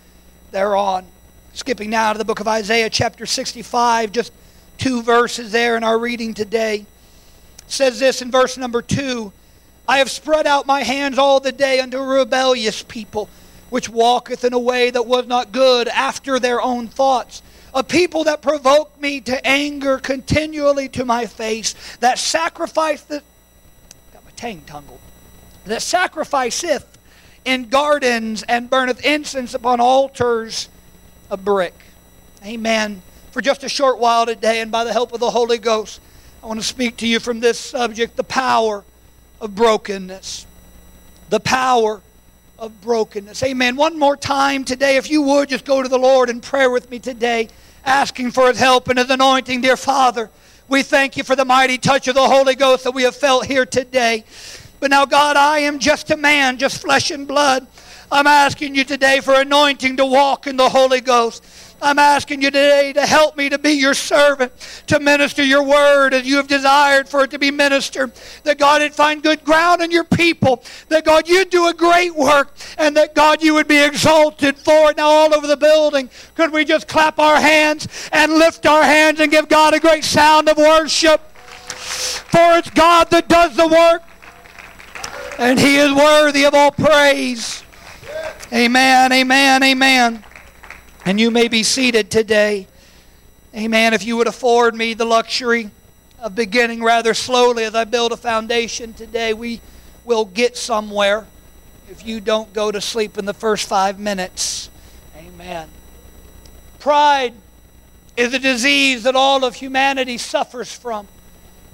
[0.52, 1.06] thereon.
[1.54, 4.34] Skipping now to the book of Isaiah, chapter 65, just
[4.78, 6.86] two verses there in our reading today.
[7.68, 9.32] Says this in verse number 2
[9.88, 13.30] I have spread out my hands all the day unto a rebellious people,
[13.70, 17.42] which walketh in a way that was not good after their own thoughts.
[17.74, 23.24] A people that provoke me to anger continually to my face, that sacrificeth,
[24.14, 25.00] got my tongue tangled,
[25.66, 26.86] that sacrificeth
[27.46, 30.70] in gardens and burneth incense upon altars
[31.30, 31.74] of brick.
[32.46, 33.02] Amen.
[33.32, 36.00] For just a short while today, and by the help of the Holy Ghost,
[36.44, 38.84] I want to speak to you from this subject the power
[39.40, 40.46] of brokenness.
[41.30, 42.02] The power
[42.60, 43.42] of brokenness.
[43.44, 43.78] Amen.
[43.78, 46.92] One more time today, if you would just go to the Lord in prayer with
[46.92, 47.48] me today,
[47.86, 50.30] asking for His help and His anointing, dear Father.
[50.68, 53.46] We thank you for the mighty touch of the Holy Ghost that we have felt
[53.46, 54.26] here today.
[54.82, 57.66] But now, God, I am just a man, just flesh and blood.
[58.12, 61.42] I'm asking you today for anointing to walk in the Holy Ghost.
[61.84, 64.54] I'm asking you today to help me to be your servant,
[64.88, 68.14] to minister your word as you have desired for it to be ministered.
[68.44, 70.64] That God would find good ground in your people.
[70.88, 72.56] That God, you'd do a great work.
[72.78, 74.98] And that God, you would be exalted for it.
[74.98, 79.20] Now, all over the building, could we just clap our hands and lift our hands
[79.20, 81.20] and give God a great sound of worship?
[81.34, 84.04] For it's God that does the work.
[85.38, 87.64] And he is worthy of all praise.
[88.54, 90.24] Amen, amen, amen.
[91.06, 92.68] And you may be seated today.
[93.54, 93.94] Amen.
[93.94, 95.70] If you would afford me the luxury
[96.20, 99.60] of beginning rather slowly as I build a foundation today, we
[100.06, 101.28] will get somewhere
[101.90, 104.70] if you don't go to sleep in the first five minutes.
[105.18, 105.68] Amen.
[106.80, 107.34] Pride
[108.16, 111.08] is a disease that all of humanity suffers from.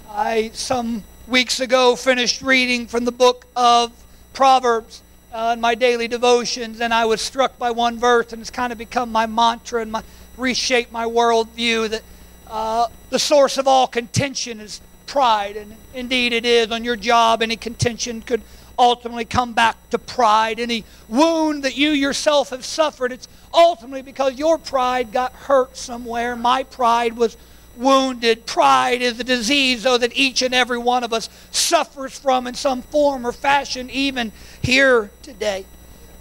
[0.09, 3.91] I, some weeks ago, finished reading from the book of
[4.33, 8.49] Proverbs uh, in my daily devotions, and I was struck by one verse, and it's
[8.49, 10.03] kind of become my mantra and my,
[10.37, 12.03] reshaped my worldview that
[12.47, 16.71] uh, the source of all contention is pride, and indeed it is.
[16.71, 18.41] On your job, any contention could
[18.77, 20.59] ultimately come back to pride.
[20.59, 26.35] Any wound that you yourself have suffered, it's ultimately because your pride got hurt somewhere.
[26.35, 27.37] My pride was
[27.79, 28.45] wounded.
[28.45, 32.53] Pride is a disease, though, that each and every one of us suffers from in
[32.53, 35.65] some form or fashion, even here today.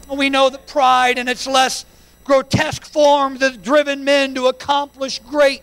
[0.08, 1.84] We know that pride in its less
[2.24, 5.62] grotesque forms has driven men to accomplish great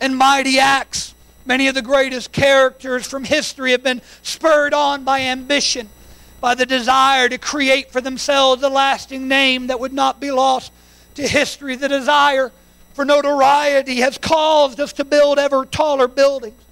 [0.00, 1.14] and mighty acts.
[1.46, 5.88] Many of the greatest characters from history have been spurred on by ambition,
[6.40, 10.70] by the desire to create for themselves a lasting name that would not be lost
[11.14, 12.52] to history, the desire
[13.00, 16.62] for notoriety has caused us to build ever taller buildings,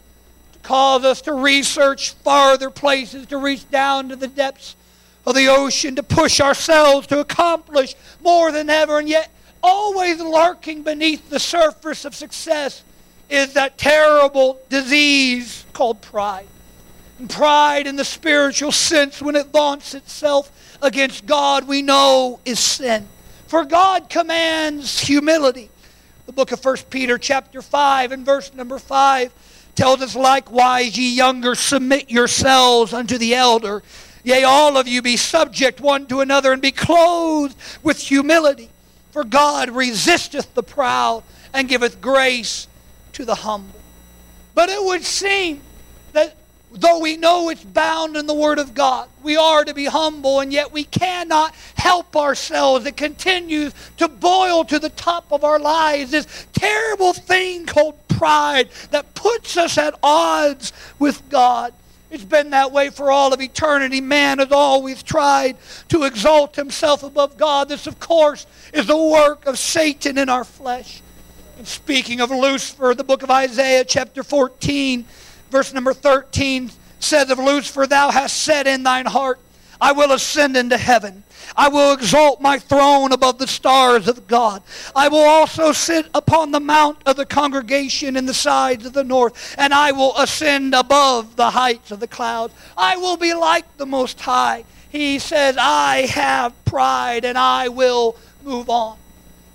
[0.52, 4.76] to cause us to research farther places, to reach down to the depths
[5.24, 9.30] of the ocean to push ourselves to accomplish more than ever, and yet
[9.62, 12.84] always lurking beneath the surface of success
[13.30, 16.46] is that terrible disease called pride.
[17.18, 22.58] And pride in the spiritual sense, when it vaunts itself against God, we know is
[22.58, 23.08] sin.
[23.46, 25.70] For God commands humility.
[26.38, 29.32] Book of 1 Peter chapter 5 and verse number 5
[29.74, 33.82] tells us, Likewise, ye younger, submit yourselves unto the elder.
[34.22, 38.70] Yea, all of you be subject one to another and be clothed with humility.
[39.10, 42.68] For God resisteth the proud and giveth grace
[43.14, 43.80] to the humble.
[44.54, 45.60] But it would seem
[46.12, 46.36] that
[46.72, 50.40] though we know it's bound in the Word of God, we are to be humble,
[50.40, 52.86] and yet we cannot help ourselves.
[52.86, 58.68] It continues to boil to the top of our lives, this terrible thing called pride
[58.90, 61.72] that puts us at odds with God.
[62.10, 64.00] It's been that way for all of eternity.
[64.00, 65.56] Man has always tried
[65.88, 67.68] to exalt himself above God.
[67.68, 71.02] This, of course, is the work of Satan in our flesh.
[71.58, 75.04] And speaking of Lucifer, the book of Isaiah, chapter 14,
[75.50, 79.40] verse number 13 says of Lucifer, Thou hast said in thine heart,
[79.80, 81.22] I will ascend into heaven.
[81.56, 84.62] I will exalt my throne above the stars of God.
[84.94, 89.04] I will also sit upon the mount of the congregation in the sides of the
[89.04, 92.54] north, and I will ascend above the heights of the clouds.
[92.76, 94.64] I will be like the Most High.
[94.88, 98.98] He says, I have pride, and I will move on.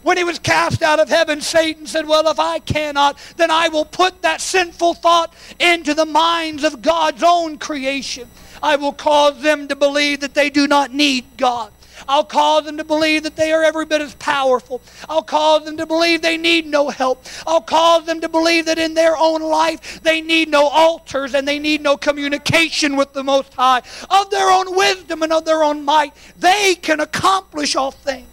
[0.03, 3.69] When he was cast out of heaven, Satan said, Well, if I cannot, then I
[3.69, 8.29] will put that sinful thought into the minds of God's own creation.
[8.61, 11.71] I will cause them to believe that they do not need God.
[12.07, 14.81] I'll cause them to believe that they are every bit as powerful.
[15.07, 17.25] I'll cause them to believe they need no help.
[17.47, 21.47] I'll cause them to believe that in their own life they need no altars and
[21.47, 23.81] they need no communication with the Most High.
[24.09, 28.27] Of their own wisdom and of their own might, they can accomplish all things.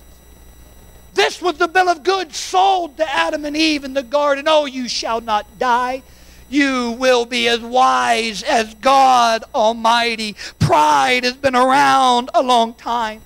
[1.14, 4.46] This was the bill of goods sold to Adam and Eve in the garden.
[4.49, 6.03] Oh, you shall not die.
[6.49, 10.37] You will be as wise as God Almighty.
[10.59, 13.23] Pride has been around a long time.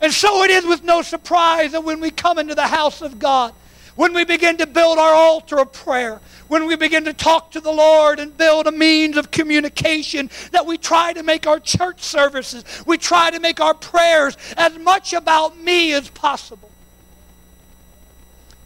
[0.00, 3.18] And so it is with no surprise that when we come into the house of
[3.18, 3.54] God,
[3.96, 7.60] when we begin to build our altar of prayer, when we begin to talk to
[7.60, 12.02] the Lord and build a means of communication, that we try to make our church
[12.02, 16.70] services, we try to make our prayers as much about me as possible.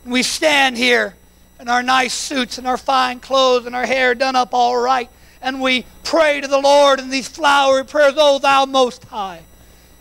[0.08, 1.14] We stand here
[1.60, 5.10] in our nice suits and our fine clothes and our hair done up all right,
[5.42, 9.42] and we pray to the Lord in these flowery prayers, O thou most high.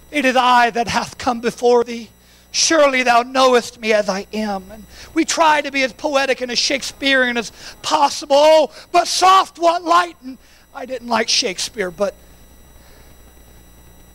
[0.10, 2.10] It is I that hath come before thee.
[2.52, 4.72] Surely thou knowest me as I am.
[4.72, 8.38] And we try to be as poetic and as Shakespearean as possible.
[8.40, 10.16] Oh, but soft what light.
[10.24, 10.38] And
[10.74, 12.16] I didn't like Shakespeare, but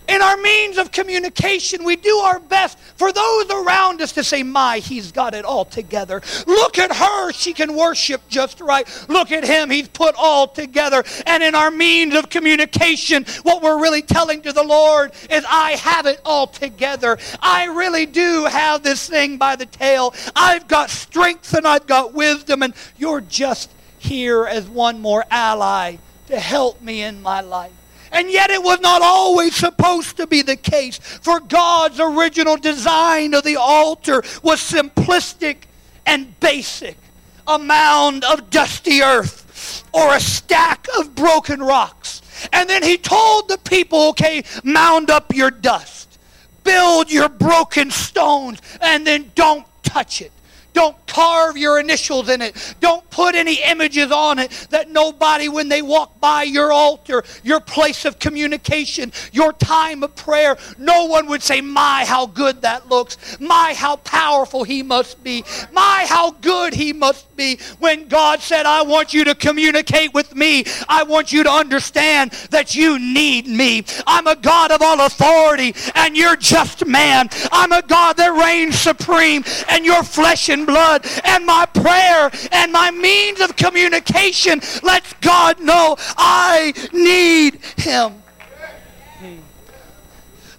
[0.09, 4.43] in our means of communication, we do our best for those around us to say,
[4.43, 6.23] My, he's got it all together.
[6.47, 8.87] Look at her, she can worship just right.
[9.09, 11.05] Look at him, he's put all together.
[11.27, 15.73] And in our means of communication, what we're really telling to the Lord is, I
[15.73, 17.19] have it all together.
[17.41, 20.15] I really do have this thing by the tail.
[20.35, 25.97] I've got strength and I've got wisdom, and you're just here as one more ally
[26.27, 27.73] to help me in my life.
[28.13, 30.99] And yet it was not always supposed to be the case.
[30.99, 35.63] For God's original design of the altar was simplistic
[36.07, 36.99] and basic.
[37.47, 42.21] A mound of dusty earth or a stack of broken rocks.
[42.53, 46.19] And then he told the people, okay, mound up your dust.
[46.65, 50.33] Build your broken stones and then don't touch it.
[50.73, 52.75] Don't carve your initials in it.
[52.81, 57.61] Don't put any images on it that nobody, when they walk by your altar, your
[57.61, 62.89] place of communication, your time of prayer, no one would say, My, how good that
[62.89, 63.39] looks.
[63.41, 65.45] My, how powerful he must be.
[65.73, 67.59] My, how good he must be.
[67.79, 72.31] When God said, I want you to communicate with me, I want you to understand
[72.51, 73.85] that you need me.
[74.07, 77.29] I'm a God of all authority, and you're just man.
[77.51, 81.07] I'm a God that reigns supreme, and you're flesh and blood.
[81.25, 88.23] And my prayer and my means of communication lets God know I need him.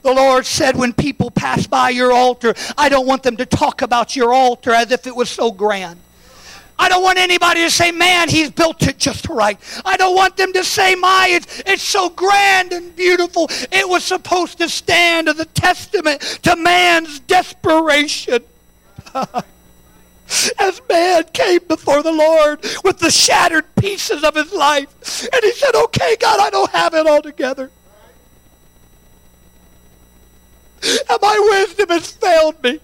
[0.03, 3.81] The Lord said, when people pass by your altar, I don't want them to talk
[3.81, 5.99] about your altar as if it was so grand.
[6.77, 9.57] I don't want anybody to say, man, he's built it just right.
[9.85, 13.47] I don't want them to say, my, it's, it's so grand and beautiful.
[13.71, 18.43] It was supposed to stand as a testament to man's desperation.
[20.59, 25.29] as man came before the Lord with the shattered pieces of his life.
[25.33, 27.71] And he said, Okay, God, I don't have it all together.
[30.83, 32.79] and my wisdom has failed me.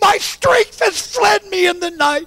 [0.00, 2.26] My strength has fled me in the night.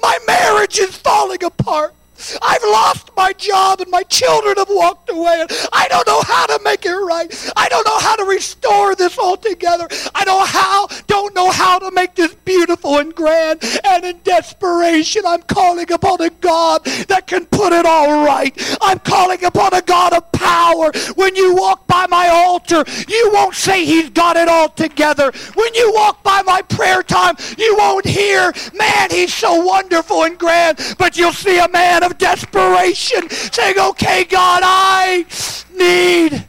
[0.00, 1.94] My marriage is falling apart.
[2.42, 5.40] I've lost my job and my children have walked away.
[5.40, 7.52] And I don't know how to make it right.
[7.56, 9.88] I don't know how to restore this altogether.
[10.14, 13.62] I don't how don't know how to make this beautiful and grand.
[13.84, 18.56] And in desperation, I'm calling upon a God that can put it all right.
[18.80, 20.92] I'm calling upon a God of power.
[21.14, 25.32] When you walk by my altar, you won't say he's got it all together.
[25.54, 30.38] When you walk by my prayer time, you won't hear, man, he's so wonderful and
[30.38, 30.78] grand.
[30.98, 35.26] But you'll see a man of desperation saying, okay, God, I
[35.74, 36.44] need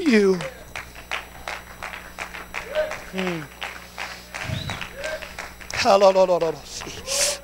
[0.00, 0.38] you.
[3.12, 3.42] Hmm.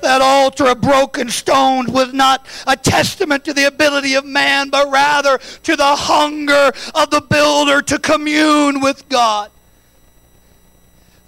[0.01, 4.89] That altar of broken stones was not a testament to the ability of man, but
[4.89, 9.51] rather to the hunger of the builder to commune with God.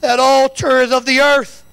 [0.01, 1.63] That altar is of the earth.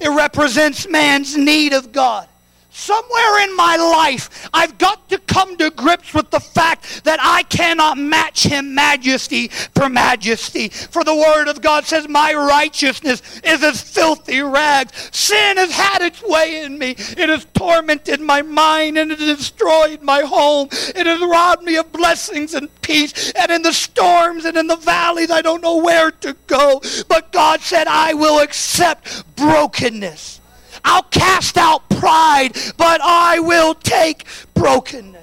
[0.00, 2.28] It represents man's need of God.
[2.74, 7.42] Somewhere in my life, I've got to come to grips with the fact that I
[7.44, 10.70] cannot match him majesty for majesty.
[10.70, 15.10] For the word of God says, My righteousness is as filthy rags.
[15.12, 16.92] Sin has had its way in me.
[16.96, 20.68] It has tormented my mind and it has destroyed my home.
[20.72, 23.32] It has robbed me of blessings and peace.
[23.32, 26.80] And in the storms and in the valleys, I don't know where to go.
[27.06, 30.40] But God said, I will accept brokenness.
[30.84, 35.22] I'll cast out pride, but I will take brokenness.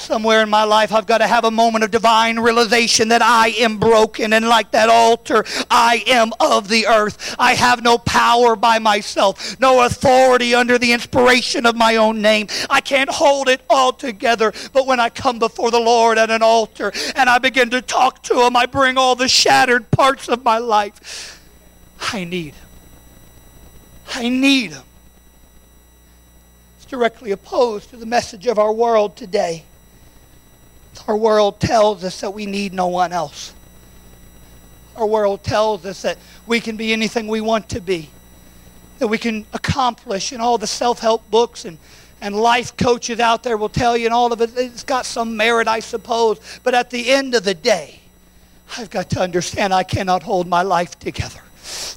[0.00, 3.48] Somewhere in my life, I've got to have a moment of divine realization that I
[3.58, 7.36] am broken, and like that altar, I am of the earth.
[7.38, 12.46] I have no power by myself, no authority under the inspiration of my own name.
[12.70, 14.54] I can't hold it all together.
[14.72, 18.22] But when I come before the Lord at an altar and I begin to talk
[18.24, 21.38] to Him, I bring all the shattered parts of my life.
[22.12, 22.69] I need Him.
[24.14, 24.82] I need Him.
[26.76, 29.64] It's directly opposed to the message of our world today.
[31.06, 33.54] Our world tells us that we need no one else.
[34.96, 38.10] Our world tells us that we can be anything we want to be,
[38.98, 41.78] that we can accomplish, and all the self help books and,
[42.20, 45.36] and life coaches out there will tell you, and all of it, it's got some
[45.36, 46.40] merit, I suppose.
[46.62, 48.00] But at the end of the day,
[48.76, 51.40] I've got to understand I cannot hold my life together.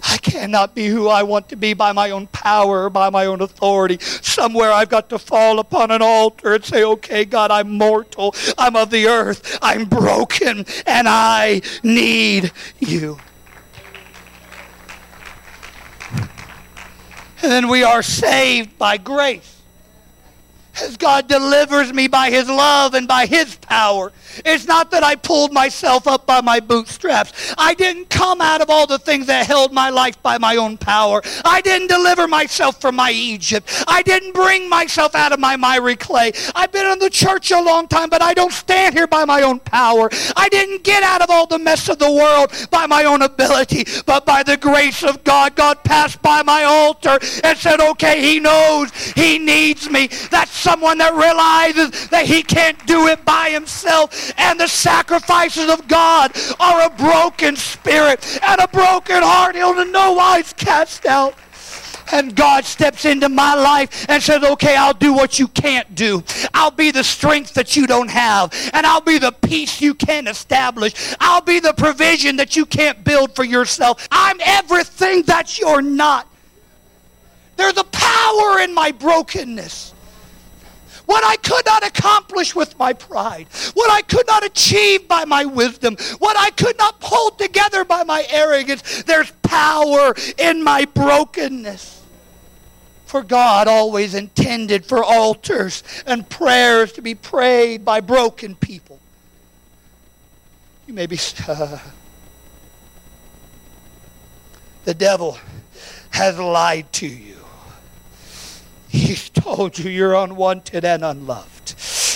[0.03, 3.41] I cannot be who I want to be by my own power by my own
[3.41, 3.97] authority.
[3.99, 8.36] Somewhere I've got to fall upon an altar and say, okay, God, I'm mortal.
[8.57, 9.59] I'm of the earth.
[9.61, 13.17] I'm broken and I need you.
[17.41, 19.61] And then we are saved by grace
[20.82, 24.11] as God delivers me by his love and by his power.
[24.46, 27.54] It's not that I pulled myself up by my bootstraps.
[27.58, 30.78] I didn't come out of all the things that held my life by my own
[30.78, 31.22] power.
[31.46, 33.84] I didn't deliver myself from my Egypt.
[33.88, 36.32] I didn't bring myself out of my miry clay.
[36.56, 39.42] I've been in the church a long time, but I don't stand here by my
[39.42, 40.10] own power.
[40.36, 43.86] I didn't get out of all the mess of the world by my own ability,
[44.06, 45.56] but by the grace of God.
[45.56, 50.08] God passed by my altar and said, okay, he knows he needs me.
[50.32, 54.22] That's someone that realizes that he can't do it by himself.
[54.38, 59.55] And the sacrifices of God are a broken spirit and a broken heart.
[59.55, 61.36] He'll in no wise cast out.
[62.11, 66.24] And God steps into my life and says, okay, I'll do what you can't do.
[66.53, 68.53] I'll be the strength that you don't have.
[68.74, 71.15] And I'll be the peace you can't establish.
[71.19, 74.07] I'll be the provision that you can't build for yourself.
[74.11, 76.28] I'm everything that you're not.
[77.55, 79.93] There's a power in my brokenness
[81.06, 85.45] what I could not accomplish with my pride, what I could not achieve by my
[85.45, 89.04] wisdom, what I could not hold together by my arrogance.
[89.04, 92.01] There's power in my brokenness.
[93.06, 98.99] For God always intended for altars and prayers to be prayed by broken people.
[100.88, 101.20] You may be.
[101.47, 101.78] Uh,
[104.86, 105.38] the devil
[106.10, 107.43] has lied to you.
[108.94, 111.74] He's told you you're unwanted and unloved.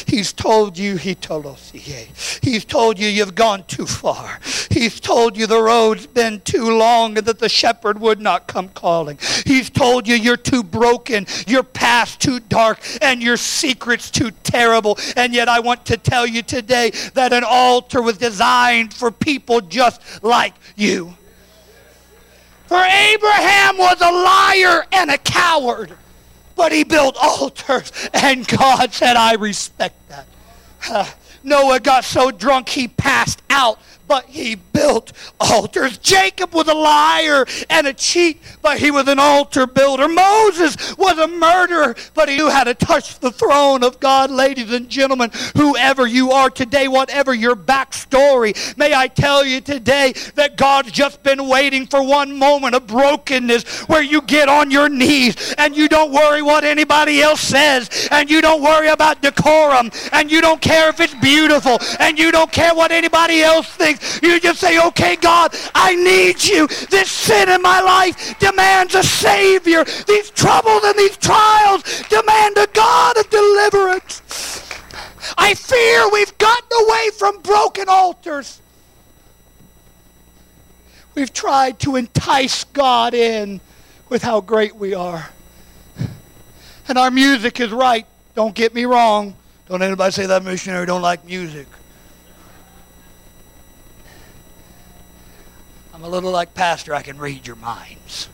[0.07, 4.39] He's told you, he told us, he's told you you've gone too far.
[4.69, 8.69] He's told you the road's been too long and that the shepherd would not come
[8.69, 9.17] calling.
[9.43, 14.99] He's told you you're too broken, your past too dark, and your secrets too terrible.
[15.15, 19.61] And yet I want to tell you today that an altar was designed for people
[19.61, 21.17] just like you.
[22.67, 25.97] For Abraham was a liar and a coward
[26.57, 30.27] but he built altars, and God said, I respect that.
[30.89, 31.05] Uh,
[31.43, 35.97] Noah got so drunk he passed out but he built altars.
[35.97, 40.09] Jacob was a liar and a cheat, but he was an altar builder.
[40.09, 44.29] Moses was a murderer, but he knew how to touch the throne of God.
[44.29, 50.11] Ladies and gentlemen, whoever you are today, whatever your backstory, may I tell you today
[50.35, 54.89] that God's just been waiting for one moment of brokenness where you get on your
[54.89, 59.89] knees and you don't worry what anybody else says and you don't worry about decorum
[60.11, 64.21] and you don't care if it's beautiful and you don't care what anybody else thinks.
[64.21, 66.67] You just say, okay, God, I need you.
[66.67, 69.83] This sin in my life demands a Savior.
[70.07, 74.21] These troubles and these trials demand a God of deliverance.
[75.37, 78.61] I fear we've gotten away from broken altars.
[81.15, 83.59] We've tried to entice God in
[84.09, 85.29] with how great we are.
[86.87, 88.05] And our music is right.
[88.35, 89.35] Don't get me wrong.
[89.67, 91.67] Don't anybody say that missionary don't like music.
[95.93, 96.93] I'm a little like pastor.
[96.93, 98.29] I can read your minds.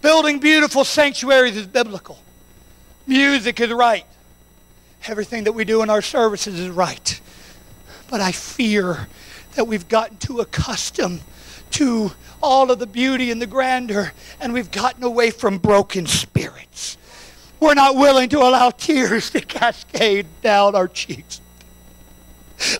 [0.00, 2.18] Building beautiful sanctuaries is biblical.
[3.06, 4.06] Music is right.
[5.06, 7.20] Everything that we do in our services is right.
[8.08, 9.08] But I fear
[9.54, 11.20] that we've gotten too accustomed
[11.72, 16.96] to all of the beauty and the grandeur, and we've gotten away from broken spirits.
[17.60, 21.40] We're not willing to allow tears to cascade down our cheeks.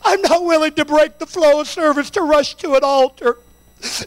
[0.05, 3.39] I'm not willing to break the flow of service to rush to an altar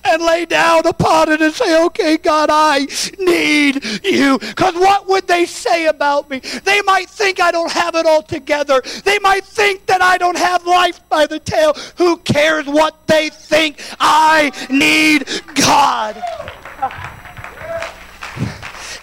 [0.03, 2.87] and lay down upon it and say, okay, God, I
[3.19, 4.39] need you.
[4.39, 6.39] Because what would they say about me?
[6.39, 8.81] They might think I don't have it all together.
[9.03, 11.73] They might think that I don't have life by the tail.
[11.97, 13.81] Who cares what they think?
[13.99, 16.21] I need God.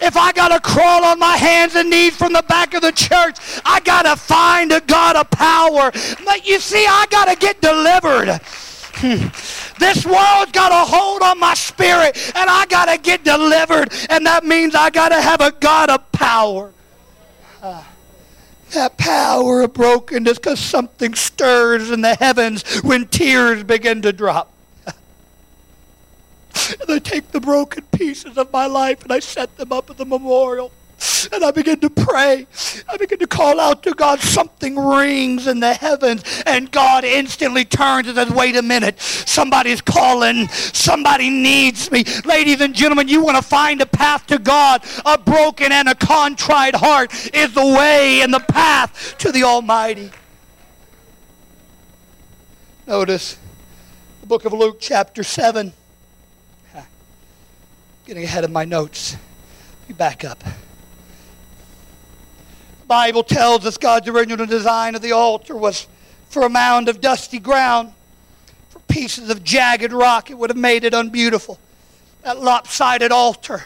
[0.01, 2.91] If I got to crawl on my hands and knees from the back of the
[2.91, 5.91] church, I got to find a God of power.
[6.23, 8.39] But you see, I got to get delivered.
[9.01, 9.27] Hmm.
[9.79, 13.93] This world's got a hold on my spirit, and I got to get delivered.
[14.09, 16.73] And that means I got to have a God of power.
[17.61, 17.83] Uh,
[18.71, 24.51] that power of brokenness because something stirs in the heavens when tears begin to drop.
[26.81, 29.97] And I take the broken pieces of my life and I set them up at
[29.97, 30.71] the memorial.
[31.31, 32.47] And I begin to pray.
[32.87, 34.19] I begin to call out to God.
[34.19, 36.23] Something rings in the heavens.
[36.45, 38.99] And God instantly turns and says, wait a minute.
[38.99, 40.47] Somebody's calling.
[40.49, 42.03] Somebody needs me.
[42.25, 44.83] Ladies and gentlemen, you want to find a path to God.
[45.05, 50.11] A broken and a contrite heart is the way and the path to the Almighty.
[52.87, 53.37] Notice
[54.21, 55.73] the book of Luke, chapter 7
[58.09, 59.15] getting ahead of my notes.
[59.81, 60.43] Let me back up.
[62.89, 65.85] Bible tells us God's original design of the altar was
[66.29, 67.93] for a mound of dusty ground,
[68.69, 70.31] for pieces of jagged rock.
[70.31, 71.59] It would have made it unbeautiful.
[72.23, 73.63] That lopsided altar,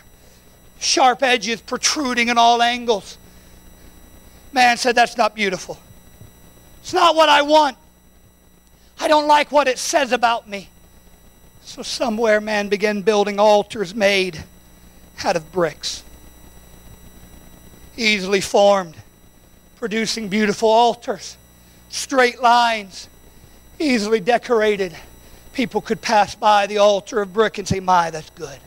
[0.77, 3.17] sharp edges protruding in all angles.
[4.51, 5.79] Man said, That's not beautiful.
[6.81, 7.77] It's not what I want.
[8.99, 10.67] I don't like what it says about me.
[11.63, 14.43] So somewhere man began building altars made
[15.23, 16.03] out of bricks.
[17.95, 18.97] Easily formed,
[19.83, 21.35] producing beautiful altars,
[21.89, 23.09] straight lines,
[23.79, 24.95] easily decorated.
[25.51, 28.57] People could pass by the altar of brick and say, My, that's good.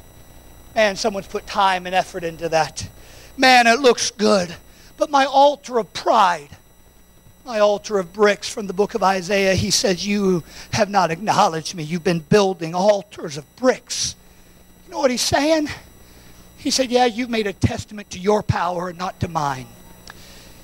[0.75, 2.87] Man, someone's put time and effort into that.
[3.35, 4.55] Man, it looks good.
[4.99, 6.51] But my altar of pride,
[7.47, 10.45] my altar of bricks from the book of Isaiah, he says, You
[10.75, 11.83] have not acknowledged me.
[11.83, 14.17] You've been building altars of bricks.
[14.85, 15.69] You know what he's saying?
[16.59, 19.69] He said, Yeah, you've made a testament to your power and not to mine.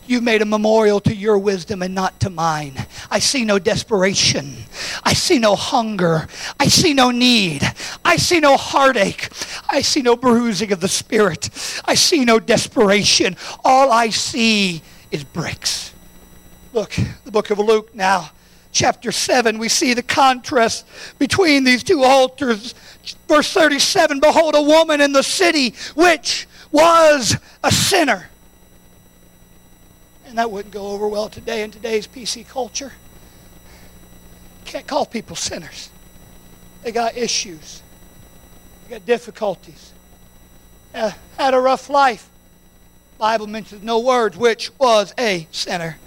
[0.06, 2.86] You've made a memorial to your wisdom and not to mine.
[3.10, 4.56] I see no desperation.
[5.04, 6.26] I see no hunger.
[6.58, 7.62] I see no need.
[8.04, 9.28] I see no heartache.
[9.70, 11.50] I see no bruising of the spirit.
[11.84, 13.36] I see no desperation.
[13.64, 14.82] All I see
[15.12, 15.94] is bricks.
[16.72, 18.30] Look, the book of Luke now,
[18.72, 20.86] chapter 7, we see the contrast
[21.18, 22.74] between these two altars.
[23.28, 28.28] Verse 37 Behold, a woman in the city which was a sinner.
[30.32, 32.94] And that wouldn't go over well today in today's PC culture.
[34.64, 35.90] Can't call people sinners.
[36.82, 37.82] They got issues,
[38.88, 39.92] they got difficulties,
[40.94, 42.30] uh, had a rough life.
[43.18, 45.98] Bible mentions no words, which was a sinner.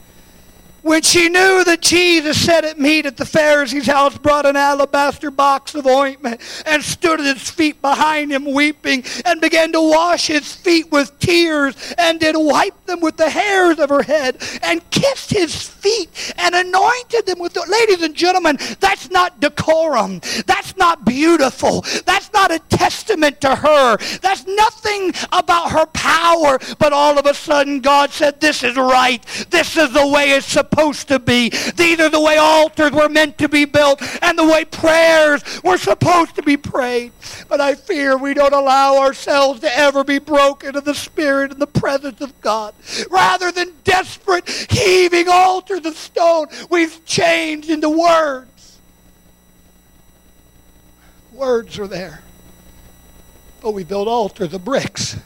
[0.86, 5.32] When she knew that Jesus sat at meat at the Pharisee's house, brought an alabaster
[5.32, 10.28] box of ointment, and stood at his feet behind him weeping, and began to wash
[10.28, 14.88] his feet with tears, and did wipe them with the hairs of her head, and
[14.92, 17.66] kissed his feet, and anointed them with the...
[17.68, 20.22] Ladies and gentlemen, that's not decorum.
[20.46, 21.82] That's not beautiful.
[22.06, 23.98] That's not a testament to her.
[24.22, 26.60] That's nothing about her power.
[26.78, 29.26] But all of a sudden, God said, this is right.
[29.50, 31.50] This is the way it's supposed to be.
[31.50, 35.78] These are the way altars were meant to be built and the way prayers were
[35.78, 37.12] supposed to be prayed.
[37.48, 41.62] But I fear we don't allow ourselves to ever be broken in the spirit and
[41.62, 42.74] the presence of God.
[43.10, 48.80] Rather than desperate, heaving altars of stone, we've changed into words.
[51.32, 52.22] Words are there.
[53.62, 55.18] But we build altars of bricks.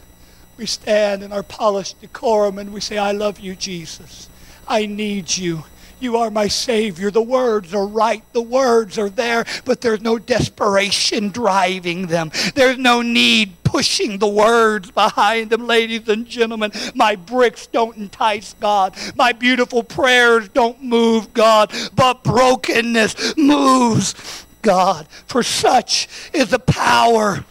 [0.58, 4.29] We stand in our polished decorum and we say, I love you, Jesus.
[4.70, 5.63] I need you.
[5.99, 7.11] You are my Savior.
[7.11, 8.24] The words are right.
[8.32, 12.32] The words are there, but there's no desperation driving them.
[12.55, 16.72] There's no need pushing the words behind them, ladies and gentlemen.
[16.95, 18.95] My bricks don't entice God.
[19.15, 25.07] My beautiful prayers don't move God, but brokenness moves God.
[25.28, 27.43] For such is the power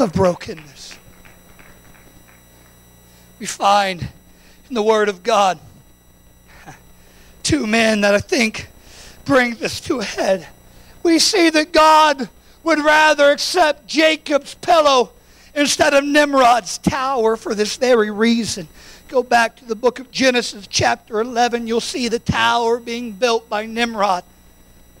[0.00, 0.98] of brokenness.
[3.38, 4.08] We find
[4.68, 5.60] in the Word of God
[7.46, 8.68] two men that I think
[9.24, 10.48] bring this to a head.
[11.04, 12.28] We see that God
[12.64, 15.12] would rather accept Jacob's pillow
[15.54, 18.66] instead of Nimrod's tower for this very reason.
[19.06, 21.68] Go back to the book of Genesis, chapter 11.
[21.68, 24.24] You'll see the tower being built by Nimrod.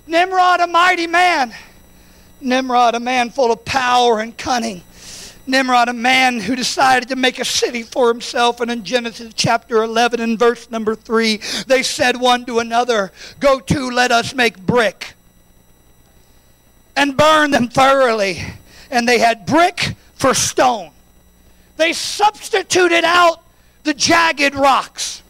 [0.06, 1.52] Nimrod, a mighty man.
[2.40, 4.82] Nimrod, a man full of power and cunning.
[5.46, 8.60] Nimrod, a man who decided to make a city for himself.
[8.60, 13.60] And in Genesis chapter 11 and verse number 3, they said one to another, Go
[13.60, 15.14] to, let us make brick
[16.96, 18.42] and burn them thoroughly.
[18.90, 20.90] And they had brick for stone.
[21.76, 23.42] They substituted out
[23.84, 25.22] the jagged rocks.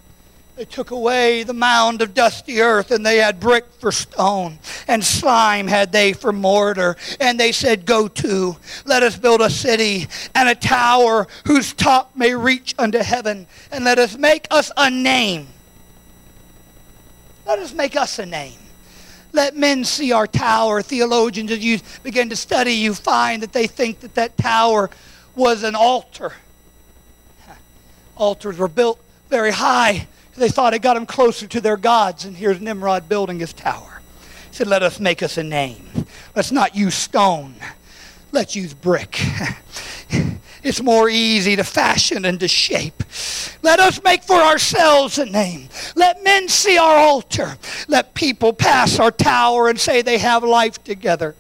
[0.56, 5.04] They took away the mound of dusty earth and they had brick for stone and
[5.04, 6.96] slime had they for mortar.
[7.20, 12.16] And they said, Go to, let us build a city and a tower whose top
[12.16, 15.48] may reach unto heaven and let us make us a name.
[17.44, 18.58] Let us make us a name.
[19.32, 20.80] Let men see our tower.
[20.80, 24.88] Theologians, as you begin to study, you find that they think that that tower
[25.34, 26.32] was an altar.
[28.16, 28.98] Altars were built
[29.28, 30.06] very high
[30.36, 32.24] they thought it got them closer to their gods.
[32.24, 34.00] And here's Nimrod building his tower.
[34.50, 36.06] He said, Let us make us a name.
[36.34, 37.54] Let's not use stone.
[38.32, 39.20] Let's use brick.
[40.66, 43.04] It's more easy to fashion and to shape.
[43.62, 45.68] Let us make for ourselves a name.
[45.94, 47.56] Let men see our altar.
[47.86, 51.36] Let people pass our tower and say they have life together.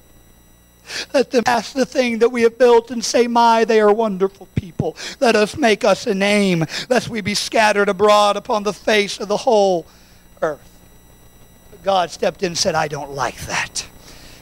[1.12, 4.48] Let them pass the thing that we have built and say, My, they are wonderful
[4.54, 4.96] people.
[5.20, 9.28] Let us make us a name, lest we be scattered abroad upon the face of
[9.28, 9.86] the whole
[10.42, 10.60] earth.
[11.70, 13.86] But God stepped in and said, I don't like that.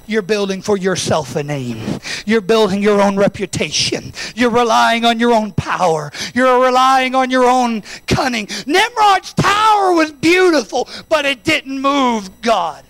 [0.06, 2.00] You're building for yourself a name.
[2.26, 4.12] You're building your own reputation.
[4.34, 6.12] You're relying on your own power.
[6.34, 8.48] You're relying on your own cunning.
[8.66, 12.83] Nimrod's tower was beautiful, but it didn't move God.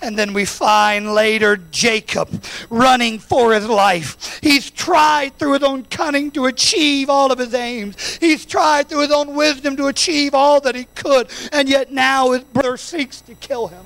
[0.00, 4.38] And then we find later Jacob running for his life.
[4.42, 8.16] He's tried through his own cunning to achieve all of his aims.
[8.16, 11.30] He's tried through his own wisdom to achieve all that he could.
[11.52, 13.84] And yet now his brother seeks to kill him.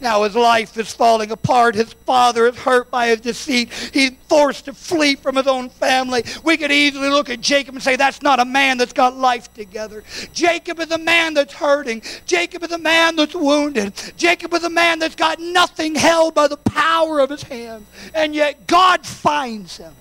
[0.00, 1.74] Now his life is falling apart.
[1.74, 3.72] His father is hurt by his deceit.
[3.92, 6.24] He's forced to flee from his own family.
[6.44, 9.52] We could easily look at Jacob and say, that's not a man that's got life
[9.54, 10.04] together.
[10.32, 12.02] Jacob is a man that's hurting.
[12.26, 13.94] Jacob is a man that's wounded.
[14.16, 17.86] Jacob is a man that's got nothing held by the power of his hand.
[18.14, 19.94] And yet God finds him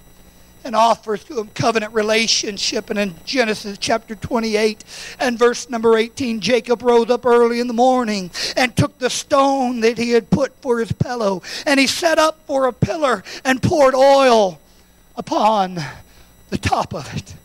[0.66, 2.90] and offers to him covenant relationship.
[2.90, 4.84] And in Genesis chapter 28
[5.20, 9.80] and verse number 18, Jacob rose up early in the morning and took the stone
[9.82, 13.62] that he had put for his pillow, and he set up for a pillar and
[13.62, 14.60] poured oil
[15.16, 15.80] upon
[16.50, 17.36] the top of it.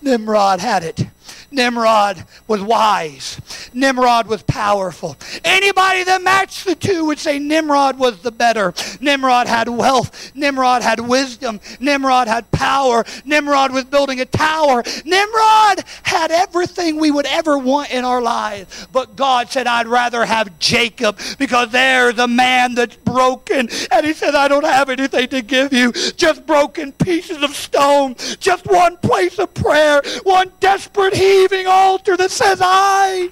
[0.00, 1.06] Nimrod had it.
[1.50, 3.40] Nimrod was wise.
[3.72, 5.16] Nimrod was powerful.
[5.44, 8.74] Anybody that matched the two would say Nimrod was the better.
[9.00, 10.34] Nimrod had wealth.
[10.34, 11.60] Nimrod had wisdom.
[11.80, 13.04] Nimrod had power.
[13.24, 14.82] Nimrod was building a tower.
[15.04, 18.86] Nimrod had everything we would ever want in our lives.
[18.92, 23.68] But God said, I'd rather have Jacob because there's a man that's broken.
[23.90, 25.92] And he said, I don't have anything to give you.
[25.92, 28.14] Just broken pieces of stone.
[28.38, 30.02] Just one place of prayer.
[30.24, 33.30] One desperate heat altar that says, I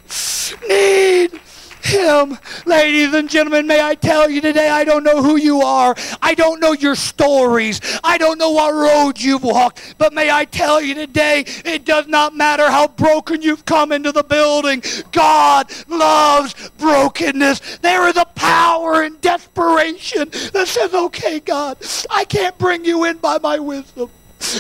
[0.68, 1.40] need
[1.82, 2.38] him.
[2.66, 5.94] Ladies and gentlemen, may I tell you today, I don't know who you are.
[6.22, 7.80] I don't know your stories.
[8.02, 9.96] I don't know what road you've walked.
[9.98, 14.12] But may I tell you today, it does not matter how broken you've come into
[14.12, 14.82] the building.
[15.12, 17.78] God loves brokenness.
[17.78, 21.78] There is a power in desperation that says, okay, God,
[22.10, 24.10] I can't bring you in by my wisdom.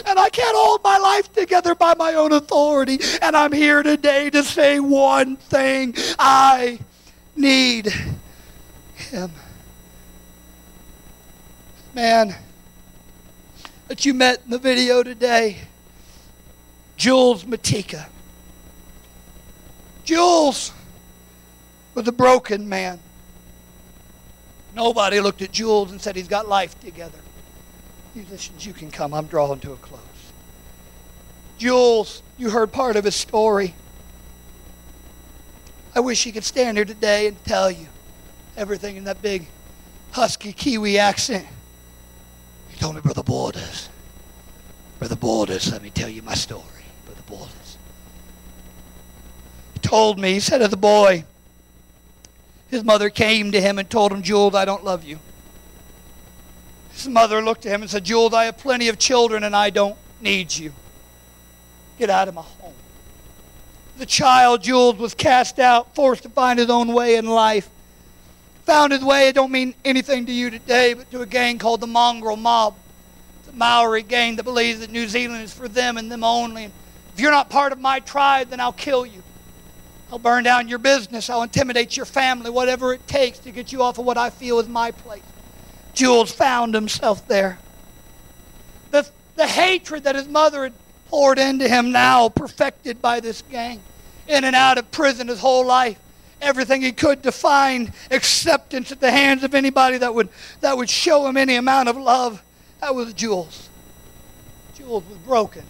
[0.06, 2.98] And I can't hold my life together by my own authority.
[3.22, 5.94] And I'm here today to say one thing.
[6.18, 6.80] I
[7.36, 7.92] need
[8.94, 9.32] him.
[11.94, 12.34] Man
[13.88, 15.58] that you met in the video today,
[16.96, 18.06] Jules Matika.
[20.04, 20.72] Jules
[21.94, 23.00] was a broken man.
[24.74, 27.18] Nobody looked at Jules and said he's got life together.
[28.14, 29.12] Musicians, you can come.
[29.12, 30.00] I'm drawing to a close.
[31.58, 33.74] Jules, you heard part of his story.
[35.94, 37.86] I wish he could stand here today and tell you
[38.56, 39.46] everything in that big
[40.12, 41.46] husky Kiwi accent.
[42.68, 43.88] He told me, Brother Borders.
[44.98, 46.62] Brother Borders, let me tell you my story.
[47.04, 47.78] Brother Borders.
[49.74, 51.24] He told me, he said as the boy,
[52.68, 55.18] his mother came to him and told him, Jules, I don't love you.
[56.94, 59.70] His mother looked at him and said, Jules, I have plenty of children and I
[59.70, 60.72] don't need you.
[61.98, 62.74] Get out of my home
[63.96, 67.70] the child, Jules, was cast out, forced to find his own way in life.
[68.64, 71.80] Found his way, it don't mean anything to you today, but to a gang called
[71.80, 72.74] the Mongrel Mob.
[73.40, 76.64] It's a Maori gang that believes that New Zealand is for them and them only.
[76.64, 79.22] If you're not part of my tribe, then I'll kill you.
[80.10, 81.30] I'll burn down your business.
[81.30, 84.58] I'll intimidate your family, whatever it takes to get you off of what I feel
[84.58, 85.22] is my place.
[85.94, 87.58] Jules found himself there.
[88.90, 90.72] The, the hatred that his mother had
[91.08, 93.80] poured into him now, perfected by this gang.
[94.26, 95.98] In and out of prison his whole life.
[96.40, 100.28] Everything he could to find acceptance at the hands of anybody that would,
[100.60, 102.42] that would show him any amount of love.
[102.80, 103.68] That was Jules.
[104.74, 105.64] Jules was broken.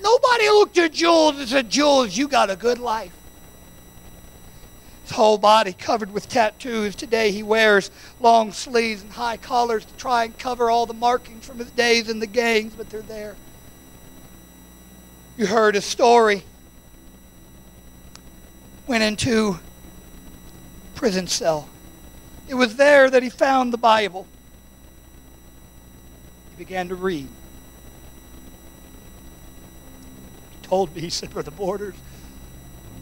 [0.00, 3.12] Nobody looked at Jules and said, Jules, you got a good life.
[5.12, 6.94] His whole body covered with tattoos.
[6.94, 11.46] Today he wears long sleeves and high collars to try and cover all the markings
[11.46, 13.36] from his days in the gangs, but they're there.
[15.36, 16.44] You heard a story.
[18.86, 19.58] Went into
[20.94, 21.68] prison cell.
[22.48, 24.26] It was there that he found the Bible.
[26.52, 27.28] He began to read.
[30.52, 31.96] He told me, he said, for the Borders,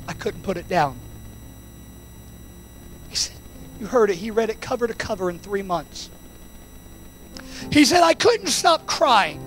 [0.09, 0.99] I couldn't put it down.
[3.81, 4.17] You heard it.
[4.17, 6.11] He read it cover to cover in three months.
[7.73, 9.43] He said, I couldn't stop crying.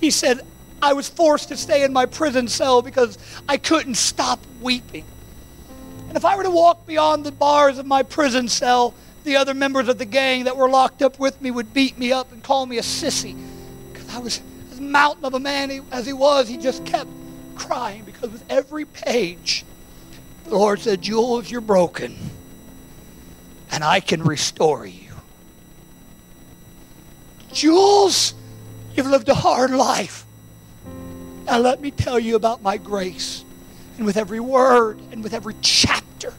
[0.00, 0.40] He said,
[0.80, 5.04] I was forced to stay in my prison cell because I couldn't stop weeping.
[6.08, 8.94] And if I were to walk beyond the bars of my prison cell,
[9.24, 12.12] the other members of the gang that were locked up with me would beat me
[12.12, 13.36] up and call me a sissy.
[13.92, 14.40] Because I was
[14.70, 17.10] as mountain of a man as he was, he just kept
[17.56, 19.64] crying because with every page,
[20.48, 22.16] the Lord said, Jules, you're broken,
[23.70, 25.12] and I can restore you.
[27.52, 28.34] Jules,
[28.96, 30.24] You've lived a hard life.
[31.44, 33.44] Now let me tell you about my grace.
[33.98, 36.32] And with every word and with every chapter,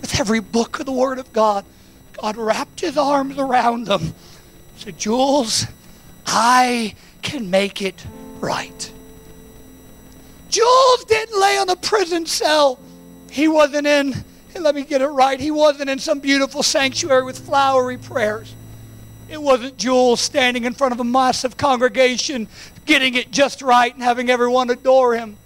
[0.00, 1.64] with every book of the Word of God,
[2.20, 4.14] God wrapped his arms around them.
[4.76, 5.66] Said, Jules,
[6.24, 8.06] I can make it
[8.40, 8.92] right.
[10.48, 12.78] Jules didn't lay on a prison cell.
[13.34, 14.14] He wasn't in,
[14.60, 18.54] let me get it right, he wasn't in some beautiful sanctuary with flowery prayers.
[19.28, 22.46] It wasn't Jules standing in front of a massive congregation,
[22.86, 25.36] getting it just right and having everyone adore him.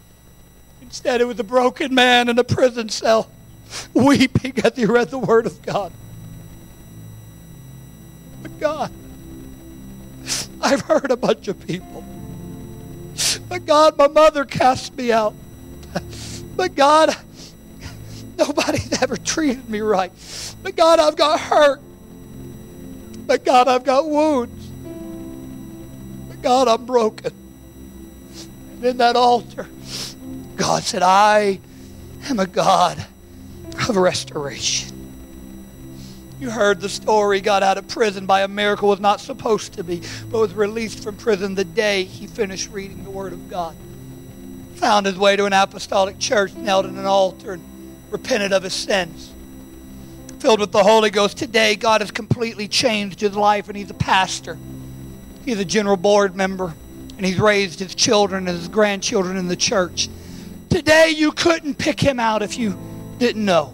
[0.82, 3.30] Instead, it was a broken man in a prison cell,
[3.95, 5.91] weeping as he read the Word of God.
[8.43, 8.93] But God,
[10.61, 12.05] I've heard a bunch of people.
[13.49, 15.34] But God, my mother cast me out.
[16.55, 17.16] But God,
[18.39, 20.12] nobody's ever treated me right.
[20.62, 21.80] But God, I've got hurt.
[23.26, 24.66] But God, I've got wounds.
[26.28, 27.32] But God, I'm broken.
[28.72, 29.68] And in that altar,
[30.57, 31.61] God said, I
[32.28, 33.05] am a God
[33.89, 34.95] of restoration.
[36.41, 39.84] You heard the story, got out of prison by a miracle, was not supposed to
[39.84, 43.76] be, but was released from prison the day he finished reading the Word of God.
[44.76, 47.64] Found his way to an apostolic church, knelt in an altar, and
[48.11, 49.32] repented of his sins
[50.40, 51.36] filled with the Holy Ghost.
[51.36, 54.59] Today, God has completely changed his life, and he's a pastor.
[55.44, 56.74] He's a general board member,
[57.16, 60.09] and he's raised his children and his grandchildren in the church.
[60.70, 62.78] Today, you couldn't pick him out if you
[63.18, 63.72] didn't know.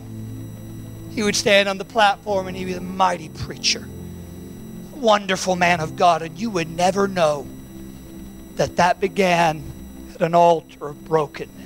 [1.10, 3.86] He would stand on the platform and he was a mighty preacher,
[4.94, 7.46] wonderful man of God, and you would never know
[8.56, 9.62] that that began
[10.14, 11.63] at an altar of brokenness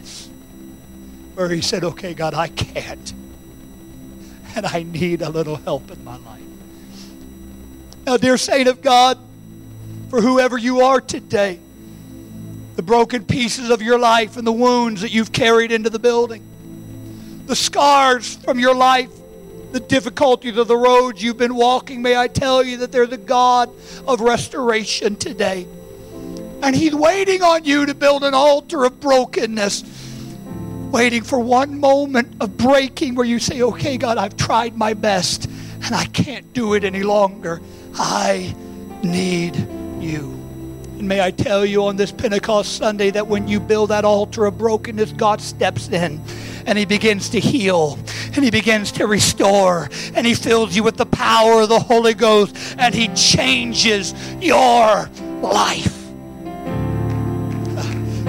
[1.39, 3.15] where he said, Okay, God, I can't.
[4.57, 6.43] And I need a little help in my life.
[8.05, 9.19] Now, dear saint of God,
[10.11, 11.61] for whoever you are today,
[12.75, 16.43] the broken pieces of your life and the wounds that you've carried into the building,
[17.47, 19.11] the scars from your life,
[19.71, 23.17] the difficulties of the roads you've been walking, may I tell you that there's a
[23.17, 23.71] God
[24.09, 25.69] of restoration today.
[26.63, 29.85] And He's waiting on you to build an altar of brokenness,
[30.91, 35.47] waiting for one moment of breaking where you say, Okay, God, I've tried my best
[35.83, 37.61] and I can't do it any longer.
[37.95, 38.55] I
[39.03, 39.57] need
[40.01, 40.35] you.
[40.99, 44.47] And may I tell you on this Pentecost Sunday that when you build that altar
[44.47, 46.21] of brokenness, God steps in
[46.67, 47.99] and He begins to heal
[48.35, 52.15] and He begins to restore and He fills you with the power of the Holy
[52.15, 55.09] Ghost and He changes your
[55.41, 55.95] life.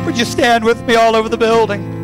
[0.05, 1.98] Would you stand with me all over the building?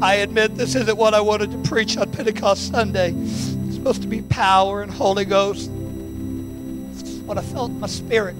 [0.00, 3.12] I admit this isn't what I wanted to preach on Pentecost Sunday.
[3.16, 5.68] It's supposed to be power and Holy Ghost.
[6.92, 8.36] It's what I felt in my spirit.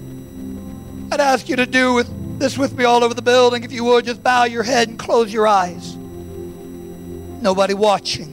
[1.11, 3.65] I'd ask you to do with this with me all over the building.
[3.65, 5.97] If you would, just bow your head and close your eyes.
[5.97, 8.27] Nobody watching.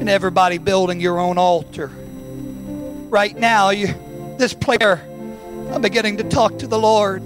[0.00, 1.88] And everybody building your own altar.
[3.10, 3.88] Right now, you
[4.38, 5.06] this prayer,
[5.72, 7.22] I'm beginning to talk to the Lord.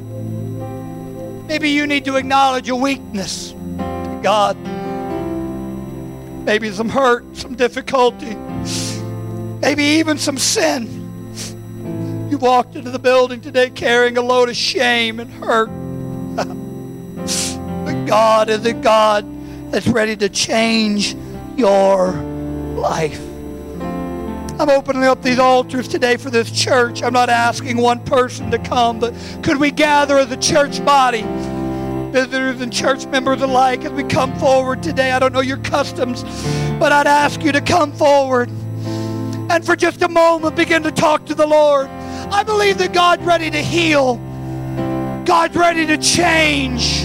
[1.46, 4.56] Maybe you need to acknowledge a weakness to God
[6.44, 8.34] maybe some hurt, some difficulty,
[9.60, 10.94] maybe even some sin.
[12.30, 15.68] You walked into the building today carrying a load of shame and hurt.
[17.84, 19.26] but God is a God
[19.72, 21.16] that's ready to change
[21.56, 22.12] your
[22.76, 23.20] life.
[24.60, 27.02] I'm opening up these altars today for this church.
[27.02, 31.22] I'm not asking one person to come, but could we gather as a church body?
[32.12, 35.12] Visitors and church members alike as we come forward today.
[35.12, 36.22] I don't know your customs,
[36.78, 38.50] but I'd ask you to come forward
[39.50, 41.88] and for just a moment begin to talk to the Lord.
[42.30, 44.16] I believe that God's ready to heal,
[45.24, 47.04] God's ready to change,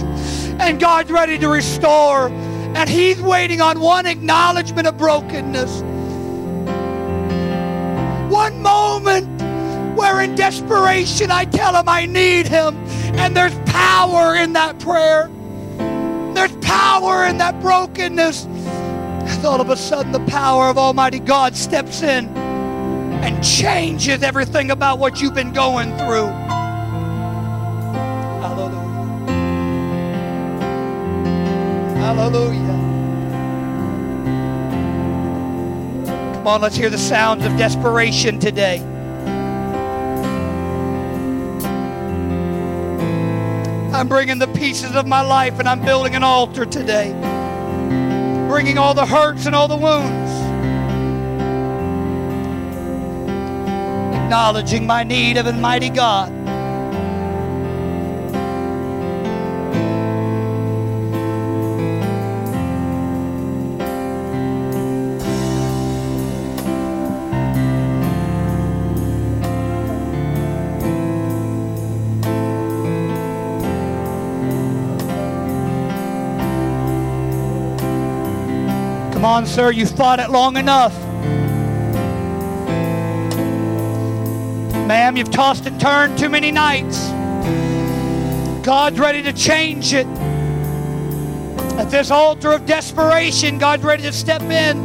[0.60, 2.30] and God's ready to restore.
[2.76, 5.82] And He's waiting on one acknowledgement of brokenness.
[8.32, 9.28] One moment
[9.96, 12.76] where in desperation I tell Him I need Him
[13.16, 15.30] and there's power in that prayer.
[16.34, 18.46] There's power in that brokenness.
[18.46, 22.28] And all of a sudden, the power of Almighty God steps in
[23.24, 26.28] and changes everything about what you've been going through.
[28.42, 28.84] Hallelujah.
[31.96, 32.64] Hallelujah.
[36.36, 38.86] Come on, let's hear the sounds of desperation today.
[44.04, 47.14] I'm bringing the pieces of my life and I'm building an altar today.
[48.50, 50.30] Bringing all the hurts and all the wounds.
[54.14, 56.43] Acknowledging my need of a mighty God.
[79.34, 80.96] On, sir, You've fought it long enough.
[84.88, 87.08] Ma'am, you've tossed and turned too many nights.
[88.64, 90.06] God's ready to change it.
[91.80, 94.78] At this altar of desperation, God's ready to step in.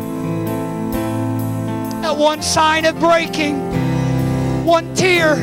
[2.02, 3.58] At one sign of breaking,
[4.64, 5.36] one tear,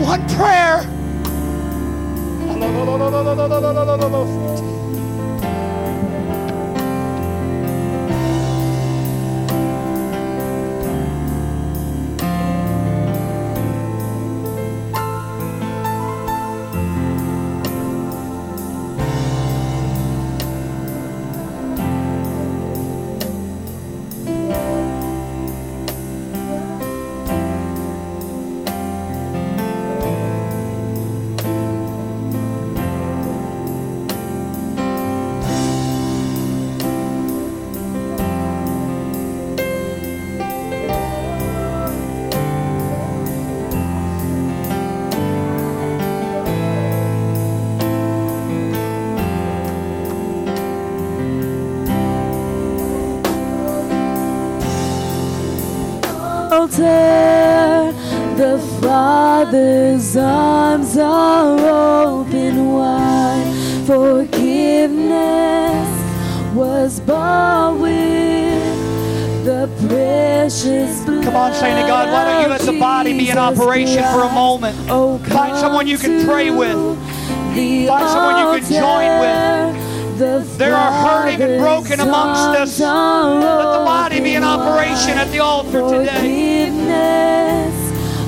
[0.00, 0.82] one prayer.
[56.78, 57.92] Altar,
[58.36, 61.58] the Father's arms are
[62.06, 63.44] open wide.
[63.86, 64.94] Forgiveness
[66.54, 71.24] was bought with the precious blood.
[71.24, 74.22] Come on, saint of God, why don't you let the body be in operation for
[74.22, 74.76] a moment?
[74.88, 76.76] Oh, Find someone you can pray with.
[76.76, 79.88] Find someone you can join with.
[80.18, 82.80] The There are hurting and broken amongst us.
[82.80, 86.47] Let the body be in operation at the altar today.